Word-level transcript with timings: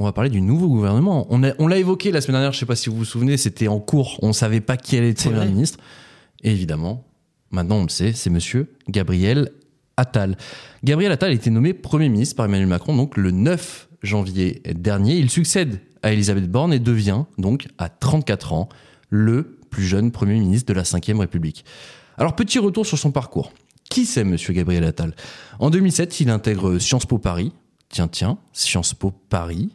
on 0.00 0.04
va 0.04 0.12
parler 0.12 0.30
du 0.30 0.40
nouveau 0.40 0.68
gouvernement. 0.68 1.26
On, 1.30 1.44
a- 1.44 1.52
on 1.58 1.68
l'a 1.68 1.76
évoqué 1.78 2.10
la 2.10 2.20
semaine 2.20 2.34
dernière, 2.36 2.52
je 2.52 2.56
ne 2.56 2.60
sais 2.60 2.66
pas 2.66 2.74
si 2.74 2.88
vous 2.88 2.96
vous 2.96 3.04
souvenez, 3.04 3.36
c'était 3.36 3.68
en 3.68 3.78
cours, 3.80 4.18
on 4.22 4.28
ne 4.28 4.32
savait 4.32 4.60
pas 4.62 4.76
qui 4.76 4.96
allait 4.96 5.10
être 5.10 5.22
Premier 5.22 5.46
ministre. 5.52 5.78
Et 6.42 6.50
évidemment, 6.50 7.04
maintenant 7.50 7.76
on 7.76 7.82
le 7.82 7.88
sait, 7.90 8.12
c'est 8.12 8.30
monsieur 8.30 8.72
Gabriel 8.88 9.50
Attal. 9.98 10.36
Gabriel 10.82 11.12
Attal 11.12 11.30
a 11.30 11.34
été 11.34 11.50
nommé 11.50 11.74
Premier 11.74 12.08
ministre 12.08 12.34
par 12.34 12.46
Emmanuel 12.46 12.66
Macron 12.68 12.96
donc 12.96 13.16
le 13.18 13.30
9 13.30 13.88
janvier 14.02 14.62
dernier. 14.74 15.16
Il 15.18 15.28
succède 15.28 15.80
à 16.02 16.12
Elisabeth 16.12 16.50
Borne 16.50 16.72
et 16.72 16.78
devient 16.78 17.24
donc 17.36 17.68
à 17.76 17.90
34 17.90 18.54
ans 18.54 18.68
le 19.10 19.58
plus 19.68 19.84
jeune 19.84 20.10
Premier 20.10 20.40
ministre 20.40 20.72
de 20.72 20.76
la 20.78 20.82
Ve 20.82 21.18
République. 21.20 21.64
Alors 22.16 22.34
petit 22.34 22.58
retour 22.58 22.86
sur 22.86 22.96
son 22.98 23.10
parcours. 23.12 23.52
Qui 23.90 24.06
c'est 24.06 24.24
monsieur 24.24 24.54
Gabriel 24.54 24.84
Attal? 24.84 25.14
En 25.58 25.68
2007, 25.68 26.20
il 26.20 26.30
intègre 26.30 26.78
Sciences 26.78 27.06
Po 27.06 27.18
Paris. 27.18 27.52
Tiens, 27.92 28.06
tiens, 28.08 28.38
Sciences 28.52 28.94
Po 28.94 29.12
Paris. 29.28 29.70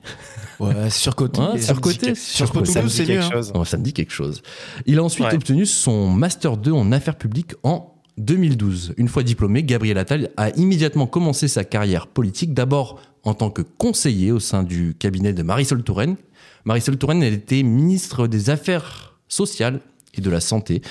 Ouais, 0.59 0.89
surcoté. 0.89 1.41
Ouais, 1.41 1.59
surcoté. 1.61 2.15
Sciences 2.15 2.50
Po 2.51 2.64
Ça 2.64 2.82
me 2.82 2.88
Toulouse, 2.88 2.91
dit 2.91 2.97
c'est 2.97 3.14
mieux. 3.14 3.19
quelque 3.19 3.33
chose. 3.33 3.54
Ça 3.68 3.78
me 3.78 3.83
dit 3.83 3.91
quelque 3.93 4.14
chose. 4.14 4.41
Il 4.86 5.00
a 5.00 5.04
ensuite 5.04 5.28
Ouais. 5.28 5.36
obtenu 5.36 5.65
son 5.65 6.10
Master 6.10 6.55
2 6.55 6.71
en 6.71 6.91
affaires 6.93 7.18
publiques 7.18 7.55
en 7.64 7.93
2012. 8.18 8.93
Une 8.96 9.10
fois 9.10 9.24
diplômé, 9.24 9.64
Gabriel 9.64 9.97
Attal 9.97 10.29
a 10.38 10.50
immédiatement 10.51 11.07
commencé 11.07 11.50
sa 11.50 11.65
carrière 11.65 12.07
politique, 12.07 12.54
d'abord 12.54 13.01
en 13.25 13.33
tant 13.33 13.50
que 13.50 13.61
conseiller 13.61 14.32
au 14.32 14.39
sein 14.39 14.63
du 14.63 14.96
cabinet 14.97 15.33
de 15.33 15.43
Marisol 15.43 15.83
Touraine. 15.83 16.16
Marisol 16.63 16.97
Touraine, 16.97 17.21
elle 17.21 17.33
était 17.33 17.63
ministre 17.63 18.27
des 18.27 18.50
Affaires 18.50 19.18
sociales 19.27 19.82
et 20.18 20.21
de 20.21 20.29
la 20.29 20.39
Santé 20.39 20.82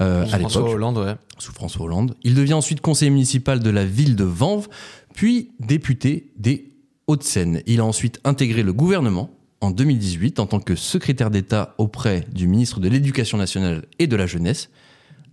euh, 0.00 0.22
à 0.24 0.38
François 0.38 0.62
l'époque 0.62 0.74
Hollande, 0.76 0.98
ouais. 0.98 1.14
sous 1.38 1.52
François 1.52 1.84
Hollande. 1.84 2.14
Il 2.22 2.34
devient 2.34 2.54
ensuite 2.54 2.80
conseiller 2.80 3.10
municipal 3.10 3.60
de 3.60 3.68
la 3.68 3.84
ville 3.84 4.16
de 4.16 4.24
Vanves, 4.24 4.68
puis 5.20 5.52
député 5.60 6.32
des 6.38 6.72
Hauts-de-Seine. 7.06 7.60
Il 7.66 7.80
a 7.80 7.84
ensuite 7.84 8.20
intégré 8.24 8.62
le 8.62 8.72
gouvernement 8.72 9.28
en 9.60 9.70
2018 9.70 10.40
en 10.40 10.46
tant 10.46 10.60
que 10.60 10.74
secrétaire 10.74 11.30
d'État 11.30 11.74
auprès 11.76 12.24
du 12.32 12.48
ministre 12.48 12.80
de 12.80 12.88
l'Éducation 12.88 13.36
nationale 13.36 13.84
et 13.98 14.06
de 14.06 14.16
la 14.16 14.24
jeunesse. 14.24 14.70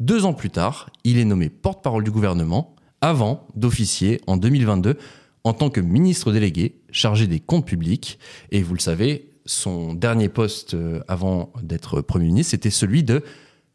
Deux 0.01 0.25
ans 0.25 0.33
plus 0.33 0.49
tard, 0.49 0.89
il 1.05 1.17
est 1.17 1.23
nommé 1.23 1.47
porte-parole 1.47 2.03
du 2.03 2.11
gouvernement 2.11 2.75
avant 2.99 3.47
d'officier 3.55 4.19
en 4.27 4.35
2022 4.35 4.97
en 5.45 5.53
tant 5.53 5.69
que 5.69 5.79
ministre 5.79 6.33
délégué 6.33 6.81
chargé 6.91 7.25
des 7.25 7.39
comptes 7.39 7.65
publics. 7.65 8.19
Et 8.51 8.63
vous 8.63 8.73
le 8.73 8.81
savez, 8.81 9.29
son 9.45 9.93
dernier 9.93 10.27
poste 10.27 10.73
euh, 10.73 10.99
avant 11.07 11.53
d'être 11.63 12.01
Premier 12.01 12.25
ministre, 12.25 12.51
c'était 12.51 12.71
celui 12.71 13.03
de 13.03 13.23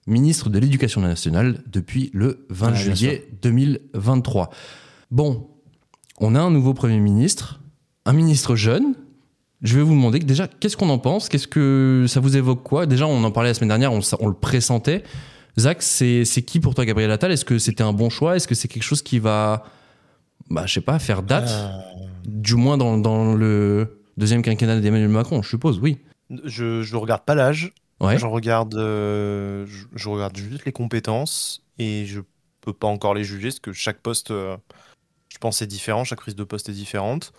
ministre 0.06 0.50
de 0.50 0.58
l'Éducation 0.58 1.00
nationale 1.00 1.62
depuis 1.68 2.10
le 2.12 2.44
20 2.50 2.68
Ah, 2.68 2.74
juillet 2.74 3.28
2023. 3.40 4.50
Bon, 5.10 5.48
on 6.20 6.34
a 6.34 6.40
un 6.40 6.50
nouveau 6.50 6.74
Premier 6.74 6.98
ministre, 6.98 7.60
un 8.06 8.12
ministre 8.12 8.56
jeune. 8.56 8.94
Je 9.62 9.76
vais 9.76 9.82
vous 9.82 9.94
demander 9.94 10.18
que 10.18 10.24
déjà, 10.24 10.48
qu'est-ce 10.48 10.76
qu'on 10.76 10.88
en 10.88 10.98
pense? 10.98 11.28
Qu'est-ce 11.28 11.46
que 11.46 12.06
ça 12.08 12.18
vous 12.20 12.36
évoque 12.36 12.62
quoi? 12.64 12.86
Déjà, 12.86 13.06
on 13.06 13.22
en 13.22 13.30
parlait 13.30 13.50
la 13.50 13.54
semaine 13.54 13.68
dernière, 13.68 13.92
on, 13.92 14.26
le 14.28 14.34
pressentait. 14.34 15.04
Zach, 15.58 15.82
c'est 15.82 16.24
qui 16.46 16.58
pour 16.58 16.74
toi 16.74 16.84
Gabriel 16.84 17.10
Attal? 17.12 17.30
Est-ce 17.30 17.44
que 17.44 17.58
c'était 17.58 17.84
un 17.84 17.92
bon 17.92 18.10
choix? 18.10 18.34
Est-ce 18.36 18.48
que 18.48 18.54
c'est 18.56 18.66
quelque 18.68 18.82
chose 18.82 19.02
qui 19.02 19.18
va, 19.20 19.64
bah, 20.50 20.66
je 20.66 20.74
sais 20.74 20.80
pas, 20.80 20.98
faire 20.98 21.22
date? 21.22 21.48
Euh, 21.50 21.70
Du 22.24 22.56
moins 22.56 22.76
dans, 22.76 22.98
dans 22.98 23.34
le 23.34 24.00
deuxième 24.16 24.42
quinquennat 24.42 24.80
d'Emmanuel 24.80 25.08
Macron, 25.10 25.42
je 25.42 25.48
suppose, 25.48 25.78
oui. 25.78 25.98
je, 26.44 26.82
je 26.82 26.96
regarde 26.96 27.22
pas 27.24 27.34
l'âge, 27.34 27.72
Ouais. 28.00 28.18
je 28.18 28.26
regarde, 28.26 28.74
euh, 28.74 29.64
je, 29.68 29.84
je 29.94 30.08
regarde 30.08 30.36
juste 30.36 30.64
les 30.64 30.72
compétences 30.72 31.62
et 31.78 32.04
je 32.06 32.20
peux 32.60 32.72
pas 32.72 32.88
encore 32.88 33.14
les 33.14 33.22
juger 33.22 33.48
parce 33.50 33.60
que 33.60 33.72
chaque 33.72 33.98
poste, 34.00 34.32
euh, 34.32 34.56
pense, 35.42 35.60
est 35.60 35.66
différent, 35.66 36.04
chaque 36.04 36.20
prise 36.20 36.34
de 36.36 36.44
poste 36.44 36.68
est 36.70 36.72
différente. 36.72 37.32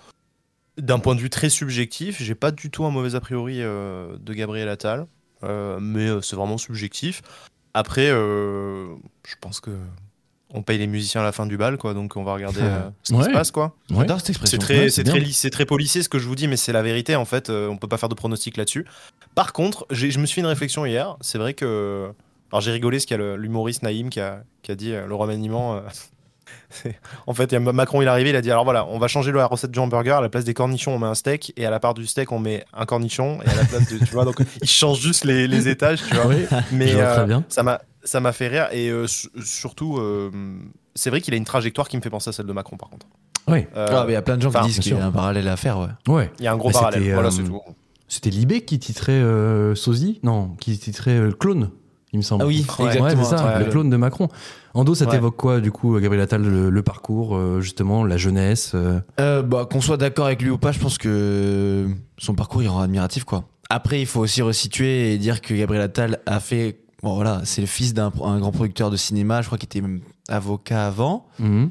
D'un 0.77 0.99
point 0.99 1.15
de 1.15 1.21
vue 1.21 1.29
très 1.29 1.49
subjectif, 1.49 2.21
j'ai 2.21 2.35
pas 2.35 2.51
du 2.51 2.69
tout 2.69 2.83
un 2.85 2.89
mauvais 2.91 3.15
a 3.15 3.19
priori 3.19 3.57
euh, 3.61 4.15
de 4.19 4.33
Gabriel 4.33 4.69
Attal, 4.69 5.07
euh, 5.43 5.79
mais 5.79 6.07
euh, 6.07 6.21
c'est 6.21 6.35
vraiment 6.35 6.57
subjectif. 6.57 7.21
Après, 7.75 8.07
je 8.07 9.35
pense 9.41 9.59
que 9.59 9.71
on 10.55 10.61
paye 10.61 10.77
les 10.77 10.85
musiciens 10.85 11.21
à 11.21 11.23
la 11.23 11.31
fin 11.31 11.47
du 11.47 11.57
bal, 11.57 11.77
quoi, 11.79 11.95
donc 11.95 12.15
on 12.15 12.23
va 12.23 12.33
regarder 12.35 12.59
ce 13.03 13.11
qui 13.13 13.17
Ouais. 13.19 13.25
se 13.25 13.29
passe, 13.31 13.49
quoi. 13.51 13.75
Ouais. 13.89 14.05
C'est 14.45 14.57
très, 14.59 14.77
Ouais, 14.81 14.89
c'est 14.91 15.03
très, 15.03 15.13
bien. 15.17 15.23
li- 15.23 15.33
c'est 15.33 15.49
très 15.49 15.65
policier 15.65 16.03
ce 16.03 16.09
que 16.09 16.19
je 16.19 16.27
vous 16.27 16.35
dis, 16.35 16.47
mais 16.47 16.57
c'est 16.57 16.71
la 16.73 16.83
vérité 16.83 17.15
en 17.15 17.25
fait. 17.25 17.49
on 17.49 17.77
peut 17.77 17.87
pas 17.87 17.97
faire 17.97 18.09
de 18.09 18.13
pronostic 18.15 18.57
là-dessus. 18.57 18.85
Par 19.35 19.51
contre, 19.53 19.87
je 19.89 20.05
me 20.19 20.25
suis 20.27 20.35
fait 20.35 20.41
une 20.41 20.47
réflexion 20.47 20.85
hier. 20.85 21.17
C'est 21.21 21.39
vrai 21.39 21.55
que, 21.55 22.11
alors 22.51 22.61
j'ai 22.61 22.71
rigolé 22.71 22.97
parce 22.97 23.05
qu'il 23.05 23.17
y 23.17 23.23
a 23.23 23.35
l'humoriste 23.35 23.81
Naïm 23.81 24.09
qui 24.11 24.19
a, 24.19 24.43
qui 24.61 24.71
a 24.71 24.75
dit 24.75 24.91
euh, 24.93 25.07
le 25.07 25.15
remaniement. 25.15 25.75
euh, 25.77 25.81
en 27.27 27.33
fait, 27.33 27.45
il 27.45 27.53
y 27.53 27.55
a 27.55 27.59
Macron 27.59 28.01
il 28.01 28.05
est 28.05 28.09
arrivé, 28.09 28.31
il 28.31 28.35
a 28.35 28.41
dit 28.41 28.51
alors 28.51 28.63
voilà, 28.63 28.85
on 28.87 28.99
va 28.99 29.07
changer 29.07 29.31
la 29.31 29.45
recette 29.45 29.71
du 29.71 29.79
hamburger. 29.79 30.17
À 30.17 30.21
la 30.21 30.29
place 30.29 30.43
des 30.43 30.53
cornichons, 30.53 30.93
on 30.95 30.99
met 30.99 31.07
un 31.07 31.15
steak 31.15 31.53
et 31.57 31.65
à 31.65 31.69
la 31.69 31.79
part 31.79 31.93
du 31.93 32.05
steak, 32.05 32.31
on 32.31 32.39
met 32.39 32.65
un 32.73 32.85
cornichon 32.85 33.39
et 33.45 33.49
à 33.49 33.55
la 33.55 33.65
place 33.65 33.89
de, 33.91 33.97
tu 33.99 34.11
vois, 34.13 34.25
donc 34.25 34.37
il 34.61 34.67
change 34.69 34.99
juste 34.99 35.23
les, 35.25 35.47
les 35.47 35.67
étages, 35.67 35.99
tu 36.07 36.15
vois. 36.15 36.27
Oui, 36.27 36.45
Mais 36.71 36.87
je 36.87 36.95
vois 36.97 37.05
très 37.05 37.19
euh, 37.21 37.25
bien. 37.25 37.43
ça 37.49 37.63
m'a 37.63 37.81
ça 38.03 38.19
m'a 38.19 38.33
fait 38.33 38.47
rire 38.49 38.67
et 38.71 38.89
euh, 38.89 39.07
su- 39.07 39.29
surtout, 39.43 39.97
euh, 39.97 40.29
c'est 40.95 41.09
vrai 41.09 41.21
qu'il 41.21 41.33
a 41.33 41.37
une 41.37 41.45
trajectoire 41.45 41.87
qui 41.87 41.95
me 41.97 42.01
fait 42.01 42.09
penser 42.09 42.29
à 42.29 42.33
celle 42.33 42.45
de 42.47 42.53
Macron 42.53 42.75
par 42.77 42.89
contre. 42.89 43.05
Oui. 43.47 43.65
Euh, 43.75 43.87
Ah, 43.91 44.03
mais 44.05 44.11
il 44.11 44.15
y 44.15 44.17
a 44.17 44.21
plein 44.21 44.37
de 44.37 44.41
gens 44.41 44.51
qui 44.51 44.61
disent 44.67 44.79
qu'il 44.79 44.93
y 44.95 44.99
a 44.99 45.05
un 45.05 45.11
parallèle 45.11 45.47
à 45.47 45.57
faire, 45.57 45.77
ouais. 45.79 46.13
Ouais. 46.13 46.31
Il 46.39 46.45
y 46.45 46.47
a 46.47 46.53
un 46.53 46.57
gros 46.57 46.69
Bah, 46.71 46.79
parallèle. 46.79 47.01
c'était, 47.01 47.13
Voilà, 47.13 47.27
euh, 47.29 47.31
c'est 47.31 47.43
tout. 47.43 47.59
C'était 48.07 48.29
Libé 48.29 48.61
qui 48.61 48.77
titrait 48.79 49.11
euh, 49.13 49.73
Sosie 49.75 50.19
Non, 50.23 50.49
qui 50.59 50.77
titrait 50.77 51.11
euh, 51.17 51.31
Clone, 51.31 51.71
il 52.13 52.17
me 52.17 52.21
semble. 52.23 52.43
Ah 52.43 52.47
oui, 52.47 52.65
Ouais, 52.79 52.85
exactement. 52.95 53.23
C'est 53.23 53.37
ça, 53.37 53.45
ouais. 53.57 53.65
le 53.65 53.69
clone 53.71 53.89
de 53.89 53.97
Macron. 53.97 54.29
Ando, 54.75 54.95
ça 54.95 55.05
Ouais. 55.05 55.11
t'évoque 55.11 55.35
quoi, 55.35 55.59
du 55.59 55.71
coup, 55.71 55.99
Gabriel 55.99 56.23
Attal, 56.23 56.41
le, 56.43 56.69
le 56.69 56.83
parcours, 56.83 57.35
euh, 57.35 57.59
justement, 57.61 58.03
la 58.05 58.17
jeunesse 58.17 58.71
euh, 58.75 58.99
Euh, 59.19 59.41
bah, 59.43 59.67
qu'on 59.69 59.81
soit 59.81 59.97
d'accord 59.97 60.27
avec 60.27 60.41
lui 60.41 60.49
ou 60.49 60.57
pas, 60.57 60.71
je 60.71 60.79
pense 60.79 60.97
que 60.97 61.87
son 62.17 62.33
parcours 62.35 62.61
il 62.63 62.67
rend 62.69 62.79
admiratif 62.81 63.23
quoi. 63.23 63.43
Après, 63.69 63.99
il 63.99 64.05
faut 64.05 64.19
aussi 64.21 64.41
resituer 64.41 65.13
et 65.13 65.17
dire 65.17 65.41
que 65.41 65.53
Gabriel 65.53 65.83
Attal 65.83 66.19
a 66.25 66.39
fait. 66.39 66.79
Bon 67.01 67.15
voilà, 67.15 67.41
c'est 67.43 67.59
le 67.61 67.67
fils 67.67 67.93
d'un 67.93 68.11
un 68.23 68.39
grand 68.39 68.51
producteur 68.51 68.89
de 68.89 68.95
cinéma, 68.95 69.41
je 69.41 69.47
crois 69.47 69.57
qu'il 69.57 69.65
était 69.65 69.81
même 69.81 69.99
avocat 70.29 70.87
avant. 70.87 71.25
mhm, 71.39 71.69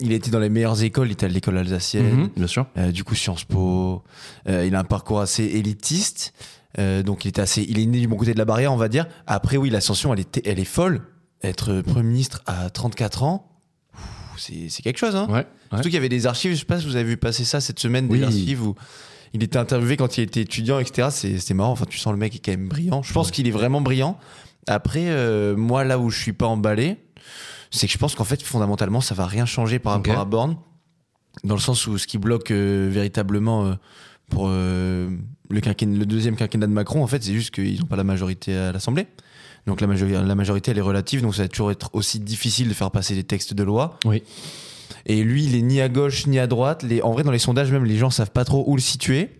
il 0.00 0.12
était 0.12 0.30
dans 0.30 0.38
les 0.38 0.48
meilleures 0.50 0.82
écoles, 0.82 1.08
il 1.08 1.12
était 1.12 1.26
à 1.26 1.28
l'école 1.30 1.56
alsacienne, 1.58 2.14
mhm, 2.14 2.28
Bien 2.36 2.46
sûr. 2.46 2.66
Du 2.92 3.04
coup 3.04 3.14
Sciences 3.14 3.44
Po. 3.44 4.02
Il 4.48 4.74
a 4.74 4.78
un 4.80 4.84
parcours 4.84 5.20
assez 5.20 5.44
élitiste, 5.44 6.34
Euh, 6.78 7.02
donc 7.02 7.24
il 7.24 7.28
était 7.28 7.40
assez, 7.42 7.64
il 7.68 7.78
est 7.78 7.86
né 7.86 8.00
du 8.00 8.08
bon 8.08 8.16
côté 8.16 8.32
de 8.32 8.38
la 8.38 8.44
barrière, 8.44 8.72
on 8.72 8.76
va 8.76 8.88
dire. 8.88 9.06
Après 9.26 9.56
oui, 9.56 9.70
l'ascension, 9.70 10.12
elle 10.14 10.20
est, 10.20 10.46
elle 10.46 10.58
est 10.58 10.64
folle. 10.64 11.02
Être 11.42 11.80
premier 11.80 12.08
ministre 12.08 12.40
à 12.46 12.70
34 12.70 13.24
ans, 13.24 13.48
c'est 14.38 14.82
quelque 14.82 14.98
chose, 14.98 15.16
hein. 15.16 15.26
Ouais. 15.28 15.34
ouais. 15.34 15.46
Surtout 15.70 15.84
qu'il 15.84 15.94
y 15.94 15.98
avait 15.98 16.08
des 16.08 16.26
archives, 16.26 16.52
je 16.52 16.58
sais 16.58 16.64
pas 16.64 16.78
si 16.80 16.86
vous 16.86 16.96
avez 16.96 17.04
vu 17.04 17.16
passer 17.16 17.44
ça 17.44 17.60
cette 17.60 17.78
semaine, 17.78 18.08
des 18.08 18.18
Oui. 18.18 18.24
archives 18.24 18.62
où 18.66 18.74
il 19.34 19.42
était 19.42 19.58
interviewé 19.58 19.96
quand 19.96 20.18
il 20.18 20.22
était 20.22 20.42
étudiant, 20.42 20.78
etc. 20.78 21.08
C'est 21.10 21.54
marrant, 21.54 21.72
enfin 21.72 21.84
tu 21.88 21.98
sens 21.98 22.12
le 22.12 22.18
mec 22.18 22.34
est 22.34 22.38
quand 22.38 22.52
même 22.52 22.68
brillant. 22.68 23.02
Je 23.02 23.12
pense 23.12 23.30
qu'il 23.30 23.46
est 23.48 23.52
vraiment 23.52 23.80
brillant. 23.80 24.18
Après, 24.68 25.06
euh, 25.08 25.56
moi 25.56 25.84
là 25.84 25.98
où 25.98 26.10
je 26.10 26.20
suis 26.20 26.32
pas 26.32 26.46
emballé, 26.46 26.98
c'est 27.70 27.86
que 27.86 27.92
je 27.92 27.98
pense 27.98 28.14
qu'en 28.14 28.24
fait 28.24 28.42
fondamentalement 28.42 29.00
ça 29.00 29.14
va 29.14 29.26
rien 29.26 29.46
changer 29.46 29.78
par 29.78 29.94
rapport 29.94 30.18
à 30.18 30.24
Borne, 30.24 30.56
dans 31.44 31.54
le 31.54 31.60
sens 31.60 31.86
où 31.86 31.98
ce 31.98 32.06
qui 32.06 32.18
bloque 32.18 32.50
euh, 32.50 32.88
véritablement 32.92 33.64
euh, 33.66 33.74
pour 34.32 34.46
euh, 34.48 35.10
le, 35.50 35.60
quinquennat- 35.60 35.98
le 35.98 36.06
deuxième 36.06 36.36
quinquennat 36.36 36.66
de 36.66 36.72
Macron, 36.72 37.02
en 37.02 37.06
fait 37.06 37.22
c'est 37.22 37.32
juste 37.32 37.50
qu'ils 37.50 37.78
n'ont 37.80 37.86
pas 37.86 37.96
la 37.96 38.04
majorité 38.04 38.56
à 38.56 38.72
l'Assemblée. 38.72 39.06
Donc 39.66 39.80
la, 39.80 39.86
majorité, 39.86 40.18
la 40.20 40.34
majorité 40.34 40.70
elle 40.72 40.78
est 40.78 40.82
relative, 40.82 41.22
donc 41.22 41.34
ça 41.34 41.42
va 41.42 41.48
toujours 41.48 41.70
être 41.70 41.90
aussi 41.92 42.18
difficile 42.18 42.68
de 42.68 42.74
faire 42.74 42.90
passer 42.90 43.14
des 43.14 43.24
textes 43.24 43.54
de 43.54 43.62
loi. 43.62 43.98
Oui. 44.04 44.22
Et 45.06 45.22
lui, 45.22 45.44
il 45.44 45.54
est 45.54 45.62
ni 45.62 45.80
à 45.80 45.88
gauche 45.88 46.26
ni 46.26 46.38
à 46.38 46.46
droite. 46.46 46.82
Les, 46.82 47.02
en 47.02 47.12
vrai, 47.12 47.22
dans 47.22 47.30
les 47.30 47.38
sondages, 47.38 47.70
même, 47.72 47.84
les 47.84 47.96
gens 47.96 48.10
savent 48.10 48.30
pas 48.30 48.44
trop 48.44 48.64
où 48.66 48.76
le 48.76 48.80
situer. 48.80 49.30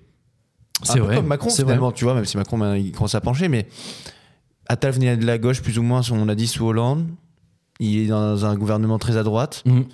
C'est 0.83 0.99
vrai. 0.99 1.17
Comme 1.17 1.27
Macron, 1.27 1.51
c'est 1.51 1.63
vrai. 1.63 1.73
finalement, 1.73 1.93
tu 1.93 2.05
vois, 2.05 2.15
même 2.15 2.25
si 2.25 2.37
Macron, 2.37 2.59
ben, 2.59 2.77
il 2.77 2.93
commence 2.93 3.15
à 3.15 3.21
pencher, 3.21 3.49
mais 3.49 3.69
Attal 4.67 4.93
venait 4.93 5.17
de 5.17 5.27
la 5.27 5.39
gauche, 5.39 5.63
plus 5.63 5.79
ou 5.79 5.83
moins, 5.83 6.03
on 6.11 6.29
a 6.29 6.35
dit 6.35 6.47
sous 6.47 6.65
Hollande. 6.65 7.07
Il 7.79 7.99
est 7.99 8.07
dans 8.07 8.45
un 8.45 8.55
gouvernement 8.57 8.99
très 8.99 9.17
à 9.17 9.23
droite. 9.23 9.63
Mhm. 9.67 9.87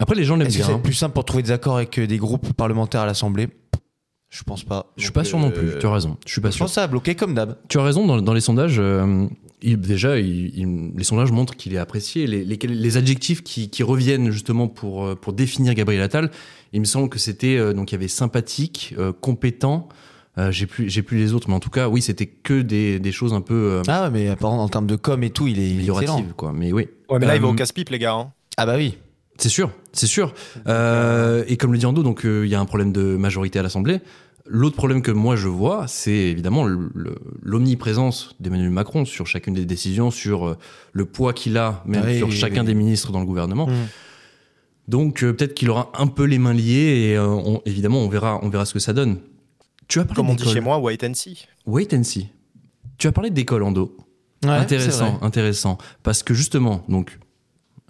Après, 0.00 0.14
les 0.14 0.24
gens 0.24 0.36
l'aiment 0.36 0.48
bien. 0.48 0.66
c'est 0.66 0.72
hein. 0.72 0.78
plus 0.78 0.94
simple 0.94 1.14
pour 1.14 1.24
trouver 1.24 1.42
des 1.42 1.50
accords 1.50 1.76
avec 1.76 1.98
euh, 1.98 2.06
des 2.06 2.18
groupes 2.18 2.52
parlementaires 2.54 3.02
à 3.02 3.06
l'Assemblée? 3.06 3.48
Je 4.34 4.42
pense 4.44 4.64
pas. 4.64 4.86
Je 4.96 5.02
suis 5.02 5.12
pas 5.12 5.24
sûr 5.24 5.38
non 5.38 5.50
plus, 5.50 5.68
euh, 5.68 5.78
tu 5.78 5.84
as 5.86 5.92
raison. 5.92 6.16
Je 6.26 6.32
suis 6.32 6.40
pas 6.40 6.48
Je 6.48 6.54
sûr. 6.54 6.64
pense 6.64 6.70
que 6.70 6.74
ça 6.76 6.84
a 6.84 6.86
bloqué 6.86 7.14
comme 7.14 7.34
d'hab. 7.34 7.58
Tu 7.68 7.78
as 7.78 7.82
raison, 7.84 8.06
dans, 8.06 8.22
dans 8.22 8.32
les 8.32 8.40
sondages, 8.40 8.76
euh, 8.78 9.26
il- 9.60 9.78
déjà, 9.78 10.18
il- 10.18 10.58
il- 10.58 10.92
les 10.96 11.04
sondages 11.04 11.30
montrent 11.30 11.54
qu'il 11.54 11.74
est 11.74 11.78
apprécié. 11.78 12.26
Les, 12.26 12.42
les- 12.42 12.56
les 12.56 12.96
adjectifs 12.96 13.42
qui, 13.44 13.68
qui 13.68 13.82
reviennent 13.82 14.30
justement 14.30 14.68
pour, 14.68 15.04
euh, 15.04 15.14
pour 15.14 15.34
définir 15.34 15.74
Gabriel 15.74 16.00
Attal, 16.02 16.30
il 16.72 16.80
me 16.80 16.86
semble 16.86 17.10
que 17.10 17.18
c'était, 17.18 17.58
euh, 17.58 17.74
donc 17.74 17.92
il 17.92 17.94
y 17.94 17.98
avait 17.98 18.08
sympathique, 18.08 18.94
euh, 18.98 19.12
compétent, 19.12 19.90
euh, 20.38 20.50
j'ai 20.50 20.64
plus, 20.64 20.88
j'ai 20.88 21.02
plus 21.02 21.18
les 21.18 21.34
autres, 21.34 21.50
mais 21.50 21.54
en 21.54 21.60
tout 21.60 21.68
cas, 21.68 21.90
oui, 21.90 22.00
c'était 22.00 22.24
que 22.24 22.62
des, 22.62 22.98
des 22.98 23.12
choses 23.12 23.34
un 23.34 23.42
peu 23.42 23.52
euh, 23.54 23.82
Ah 23.86 24.04
ouais, 24.04 24.10
mais 24.10 24.28
apparemment, 24.30 24.64
en 24.64 24.68
termes 24.70 24.86
de 24.86 24.96
com 24.96 25.22
et 25.24 25.28
tout, 25.30 25.46
il 25.46 25.58
est 25.58 25.70
il 25.70 25.80
est 25.86 25.92
excellent. 25.92 26.24
quoi. 26.38 26.54
Mais 26.54 26.72
oui. 26.72 26.88
Ouais, 27.10 27.18
mais 27.18 27.26
là, 27.26 27.36
il 27.36 27.42
va 27.42 27.48
au 27.48 27.52
casse-pipe, 27.54 27.90
les 27.90 27.98
gars. 27.98 28.14
hein. 28.14 28.32
Ah 28.56 28.64
bah 28.64 28.76
oui. 28.78 28.96
C'est 29.36 29.50
sûr, 29.50 29.70
c'est 29.92 30.06
sûr. 30.06 30.34
Euh, 30.66 31.44
et 31.48 31.56
comme 31.56 31.72
le 31.72 31.78
dit 31.78 31.86
Ando, 31.86 32.02
donc 32.02 32.24
euh, 32.24 32.44
il 32.46 32.50
y 32.50 32.54
a 32.54 32.60
un 32.60 32.64
problème 32.64 32.92
de 32.92 33.16
majorité 33.16 33.58
à 33.58 33.62
l'Assemblée. 33.62 34.00
L'autre 34.46 34.74
problème 34.76 35.02
que 35.02 35.12
moi 35.12 35.36
je 35.36 35.46
vois, 35.48 35.86
c'est 35.86 36.10
évidemment 36.12 36.66
l'omniprésence 37.42 38.34
d'Emmanuel 38.40 38.70
Macron 38.70 39.04
sur 39.04 39.26
chacune 39.26 39.54
des 39.54 39.64
décisions, 39.64 40.10
sur 40.10 40.46
euh, 40.48 40.58
le 40.92 41.04
poids 41.04 41.32
qu'il 41.32 41.56
a, 41.58 41.82
même 41.86 42.04
Oui, 42.04 42.18
sur 42.18 42.28
oui, 42.28 42.34
chacun 42.34 42.60
oui. 42.62 42.66
des 42.66 42.74
ministres 42.74 43.12
dans 43.12 43.20
le 43.20 43.26
gouvernement. 43.26 43.66
Mm. 43.66 43.72
Donc 44.88 45.22
euh, 45.22 45.32
peut-être 45.32 45.54
qu'il 45.54 45.70
aura 45.70 45.92
un 45.96 46.06
peu 46.08 46.24
les 46.24 46.38
mains 46.38 46.52
liées 46.54 47.10
et 47.10 47.16
euh, 47.16 47.26
on- 47.28 47.62
évidemment 47.66 48.00
on 48.00 48.08
verra, 48.08 48.40
on 48.42 48.48
verra 48.48 48.64
ce 48.64 48.72
que 48.74 48.80
ça 48.80 48.92
donne. 48.92 49.18
Tu 49.88 50.00
as 50.00 50.04
parlé 50.04 50.16
Comme 50.16 50.30
on 50.30 50.34
dit 50.34 50.38
d'école. 50.38 50.54
chez 50.54 50.60
moi, 50.60 50.78
wait 50.80 51.04
and 51.04 51.14
see. 51.14 51.46
Wait 51.66 51.94
and 51.94 52.02
see. 52.02 52.28
Tu 52.98 53.06
as 53.06 53.12
parlé 53.12 53.30
d'école, 53.30 53.62
Ando. 53.62 53.96
Ouais, 54.44 54.48
c'est 54.48 54.48
intéressant, 54.48 55.18
intéressant. 55.22 55.78
Parce 56.02 56.22
que 56.24 56.34
justement, 56.34 56.84
donc, 56.88 57.18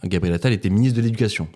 Gabriel 0.05 0.35
Attal 0.35 0.53
était 0.53 0.69
ministre 0.69 0.97
de 0.99 1.03
l'Éducation. 1.03 1.49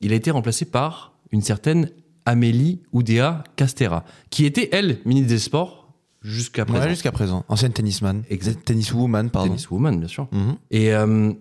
Il 0.00 0.12
a 0.12 0.16
été 0.16 0.30
remplacé 0.30 0.64
par 0.64 1.12
une 1.32 1.42
certaine 1.42 1.90
Amélie 2.26 2.80
Oudéa 2.92 3.44
Castera, 3.56 4.04
qui 4.30 4.44
était, 4.44 4.68
elle, 4.72 4.98
ministre 5.04 5.28
des 5.28 5.38
Sports 5.38 5.92
jusqu'à 6.22 6.64
présent. 6.64 6.84
Ouais, 6.84 6.90
jusqu'à 6.90 7.12
présent. 7.12 7.44
Ancienne 7.48 7.72
tennisman. 7.72 8.22
Exact. 8.30 8.64
Tenniswoman, 8.64 9.30
pardon. 9.30 9.48
Tenniswoman, 9.48 9.98
bien 9.98 10.08
sûr. 10.08 10.28
Mhm. 10.32 10.56
Et 10.70 10.92
euh, 10.94 11.32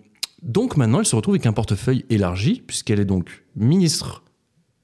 donc 0.42 0.78
maintenant, 0.78 1.00
elle 1.00 1.06
se 1.06 1.16
retrouve 1.16 1.36
avec 1.36 1.46
un 1.46 1.54
portefeuille 1.54 2.06
élargi, 2.10 2.64
puisqu'elle 2.66 3.00
est 3.00 3.06
donc 3.06 3.44
ministre, 3.56 4.24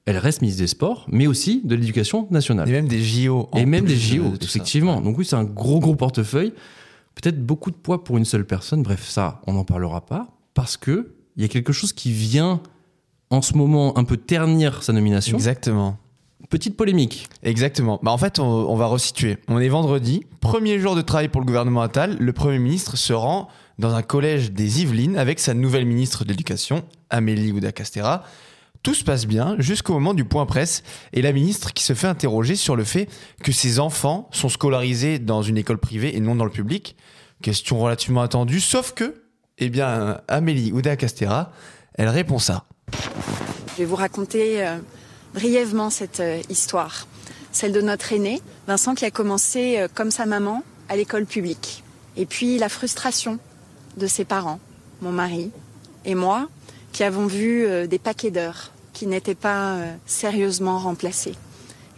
elle 0.04 0.18
reste 0.18 0.42
ministre 0.42 0.60
des 0.62 0.66
Sports, 0.68 1.06
mais 1.10 1.26
aussi 1.26 1.62
de 1.64 1.74
l'Éducation 1.74 2.28
nationale. 2.30 2.68
Et 2.68 2.72
même 2.72 2.88
des 2.88 3.02
JO. 3.02 3.48
en 3.52 3.58
Et 3.58 3.66
même 3.66 3.84
des 3.86 3.94
de- 3.94 3.98
JO, 3.98 4.22
de 4.36 4.44
effectivement. 4.44 5.00
Donc 5.00 5.16
oui, 5.18 5.24
c'est 5.24 5.36
un 5.36 5.44
gros, 5.44 5.80
gros 5.80 5.96
portefeuille. 5.96 6.52
Peut-être 7.14 7.44
beaucoup 7.44 7.70
de 7.70 7.76
poids 7.76 8.04
pour 8.04 8.18
une 8.18 8.26
seule 8.26 8.46
personne. 8.46 8.82
Bref, 8.82 9.08
ça, 9.08 9.40
on 9.46 9.54
n'en 9.54 9.64
parlera 9.64 10.04
pas. 10.04 10.28
Parce 10.52 10.76
que 10.76 11.14
il 11.36 11.42
y 11.42 11.44
a 11.44 11.48
quelque 11.48 11.72
chose 11.72 11.92
qui 11.94 12.12
vient 12.12 12.60
en 13.30 13.42
ce 13.42 13.54
moment 13.54 13.96
un 13.98 14.04
peu 14.04 14.16
ternir 14.16 14.82
sa 14.82 14.92
nomination. 14.92 15.36
Exactement. 15.36 15.98
Petite 16.50 16.76
polémique. 16.76 17.28
Exactement. 17.42 17.98
Bah 18.02 18.12
en 18.12 18.18
fait, 18.18 18.38
on, 18.38 18.44
on 18.44 18.76
va 18.76 18.86
resituer. 18.86 19.38
On 19.48 19.58
est 19.58 19.68
vendredi, 19.68 20.24
premier 20.40 20.78
jour 20.78 20.94
de 20.94 21.02
travail 21.02 21.28
pour 21.28 21.40
le 21.40 21.46
gouvernement 21.46 21.82
Attal. 21.82 22.16
Le 22.20 22.32
Premier 22.32 22.58
ministre 22.58 22.96
se 22.96 23.12
rend 23.12 23.48
dans 23.78 23.94
un 23.94 24.02
collège 24.02 24.52
des 24.52 24.82
Yvelines 24.82 25.16
avec 25.16 25.40
sa 25.40 25.54
nouvelle 25.54 25.86
ministre 25.86 26.24
de 26.24 26.30
l'Éducation, 26.30 26.84
Amélie 27.10 27.52
Oudéa-Castera. 27.52 28.22
Tout 28.82 28.94
se 28.94 29.02
passe 29.02 29.26
bien 29.26 29.56
jusqu'au 29.58 29.94
moment 29.94 30.14
du 30.14 30.24
point 30.24 30.46
presse 30.46 30.84
et 31.12 31.20
la 31.20 31.32
ministre 31.32 31.72
qui 31.72 31.82
se 31.82 31.94
fait 31.94 32.06
interroger 32.06 32.54
sur 32.54 32.76
le 32.76 32.84
fait 32.84 33.08
que 33.42 33.50
ses 33.50 33.80
enfants 33.80 34.28
sont 34.30 34.48
scolarisés 34.48 35.18
dans 35.18 35.42
une 35.42 35.58
école 35.58 35.78
privée 35.78 36.16
et 36.16 36.20
non 36.20 36.36
dans 36.36 36.44
le 36.44 36.50
public. 36.50 36.94
Question 37.42 37.80
relativement 37.80 38.22
attendue, 38.22 38.60
sauf 38.60 38.92
que, 38.92 39.22
eh 39.58 39.68
bien, 39.68 40.20
Amélie 40.28 40.72
Oudéa-Castera, 40.72 41.50
elle 41.94 42.08
répond 42.08 42.38
ça. 42.38 42.64
Je 43.76 43.82
vais 43.82 43.88
vous 43.88 43.96
raconter 43.96 44.66
euh, 44.66 44.78
brièvement 45.34 45.90
cette 45.90 46.20
euh, 46.20 46.40
histoire, 46.48 47.06
celle 47.52 47.72
de 47.72 47.82
notre 47.82 48.10
aîné, 48.14 48.40
Vincent, 48.66 48.94
qui 48.94 49.04
a 49.04 49.10
commencé 49.10 49.76
euh, 49.78 49.86
comme 49.94 50.10
sa 50.10 50.24
maman 50.24 50.62
à 50.88 50.96
l'école 50.96 51.26
publique. 51.26 51.84
Et 52.16 52.24
puis 52.24 52.56
la 52.56 52.70
frustration 52.70 53.38
de 53.98 54.06
ses 54.06 54.24
parents, 54.24 54.60
mon 55.02 55.12
mari 55.12 55.50
et 56.06 56.14
moi, 56.14 56.48
qui 56.92 57.04
avons 57.04 57.26
vu 57.26 57.86
des 57.86 57.98
paquets 57.98 58.30
d'heures 58.30 58.70
qui 58.94 59.06
n'étaient 59.06 59.34
pas 59.34 59.76
sérieusement 60.06 60.78
remplacés. 60.78 61.34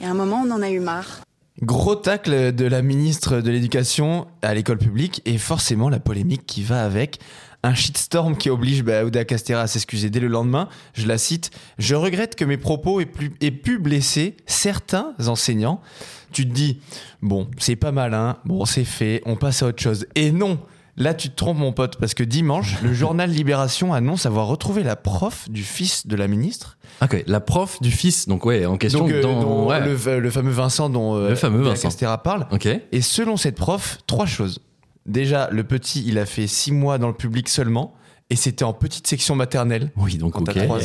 Et 0.01 0.05
à 0.05 0.11
un 0.11 0.15
moment, 0.15 0.43
on 0.45 0.51
en 0.51 0.63
a 0.63 0.71
eu 0.71 0.81
marre. 0.81 1.21
Gros 1.63 1.97
tacle 1.97 2.53
de 2.55 2.65
la 2.67 2.83
ministre 2.83 3.41
de 3.41 3.51
l'Éducation 3.51 4.29
à 4.43 4.55
l'école 4.55 4.79
publique 4.79 5.23
et 5.25 5.39
forcément 5.39 5.89
la 5.89 5.99
polémique 5.99 6.47
qui 6.47 6.63
va 6.63 6.85
avec. 6.85 7.19
Un 7.65 7.75
shitstorm 7.75 8.37
qui 8.37 8.49
oblige 8.49 8.85
bah, 8.85 9.05
Ouda 9.05 9.25
Castera 9.25 9.63
à 9.63 9.67
s'excuser 9.67 10.09
dès 10.09 10.21
le 10.21 10.29
lendemain. 10.29 10.69
Je 10.95 11.09
la 11.09 11.19
cite 11.19 11.51
Je 11.79 11.97
regrette 11.97 12.37
que 12.37 12.45
mes 12.45 12.59
propos 12.59 13.01
aient 13.01 13.51
pu 13.51 13.79
blesser 13.79 14.37
certains 14.47 15.15
enseignants. 15.27 15.81
Tu 16.31 16.49
te 16.49 16.55
dis 16.55 16.79
Bon, 17.23 17.49
c'est 17.59 17.75
pas 17.75 17.91
mal, 17.91 18.15
hein. 18.15 18.37
Bon, 18.45 18.65
c'est 18.65 18.85
fait, 18.85 19.21
on 19.27 19.35
passe 19.35 19.65
à 19.65 19.67
autre 19.67 19.83
chose. 19.83 20.07
Et 20.15 20.31
non 20.31 20.61
Là, 20.99 21.15
tu 21.15 21.31
te 21.31 21.37
trompes, 21.37 21.59
mon 21.59 21.73
pote, 21.73 21.97
parce 21.97 22.13
que 22.15 22.25
dimanche, 22.25 22.83
le 22.83 22.93
journal 22.93 23.31
Libération 23.31 23.95
annonce 23.95 24.27
avoir 24.27 24.49
retrouvé 24.49 24.83
la 24.83 24.97
prof 24.97 25.49
du 25.49 25.63
fils 25.63 26.07
de 26.09 26.17
la 26.17 26.27
ministre. 26.27 26.77
Ok, 27.03 27.23
la 27.29 27.41
prof 27.41 27.81
du 27.81 27.93
fils, 27.93 28.27
donc 28.27 28.45
ouais, 28.45 28.67
en 28.67 28.77
question 28.77 29.01
Donc, 29.01 29.13
euh, 29.13 29.23
dans. 29.23 29.41
dont 29.41 29.69
ouais. 29.69 29.81
le, 29.81 30.19
le 30.19 30.31
fameux 30.31 30.51
Vincent 30.51 30.91
dont 30.91 31.15
euh, 31.15 31.29
Le 31.29 31.35
fameux 31.37 31.63
Vincent. 31.63 31.89
Castera 31.89 32.23
parle. 32.23 32.47
Et 32.93 33.01
selon 33.01 33.37
cette 33.37 33.55
prof, 33.55 33.99
trois 34.07 34.27
choses. 34.27 34.61
Déjà, 35.07 35.49
le 35.53 35.63
petit, 35.65 36.05
il 36.07 36.19
a 36.19 36.27
fait 36.27 36.47
six 36.47 36.73
mois 36.73 36.99
dans 36.99 37.09
le 37.09 37.15
public 37.15 37.49
seulement, 37.49 37.95
et 38.29 38.37
c'était 38.37 38.65
en 38.65 38.73
petite 38.73 39.07
section 39.07 39.37
maternelle. 39.37 39.93
Oui, 39.97 40.19
donc 40.19 40.41
ok. 40.41 40.53
trois. 40.53 40.81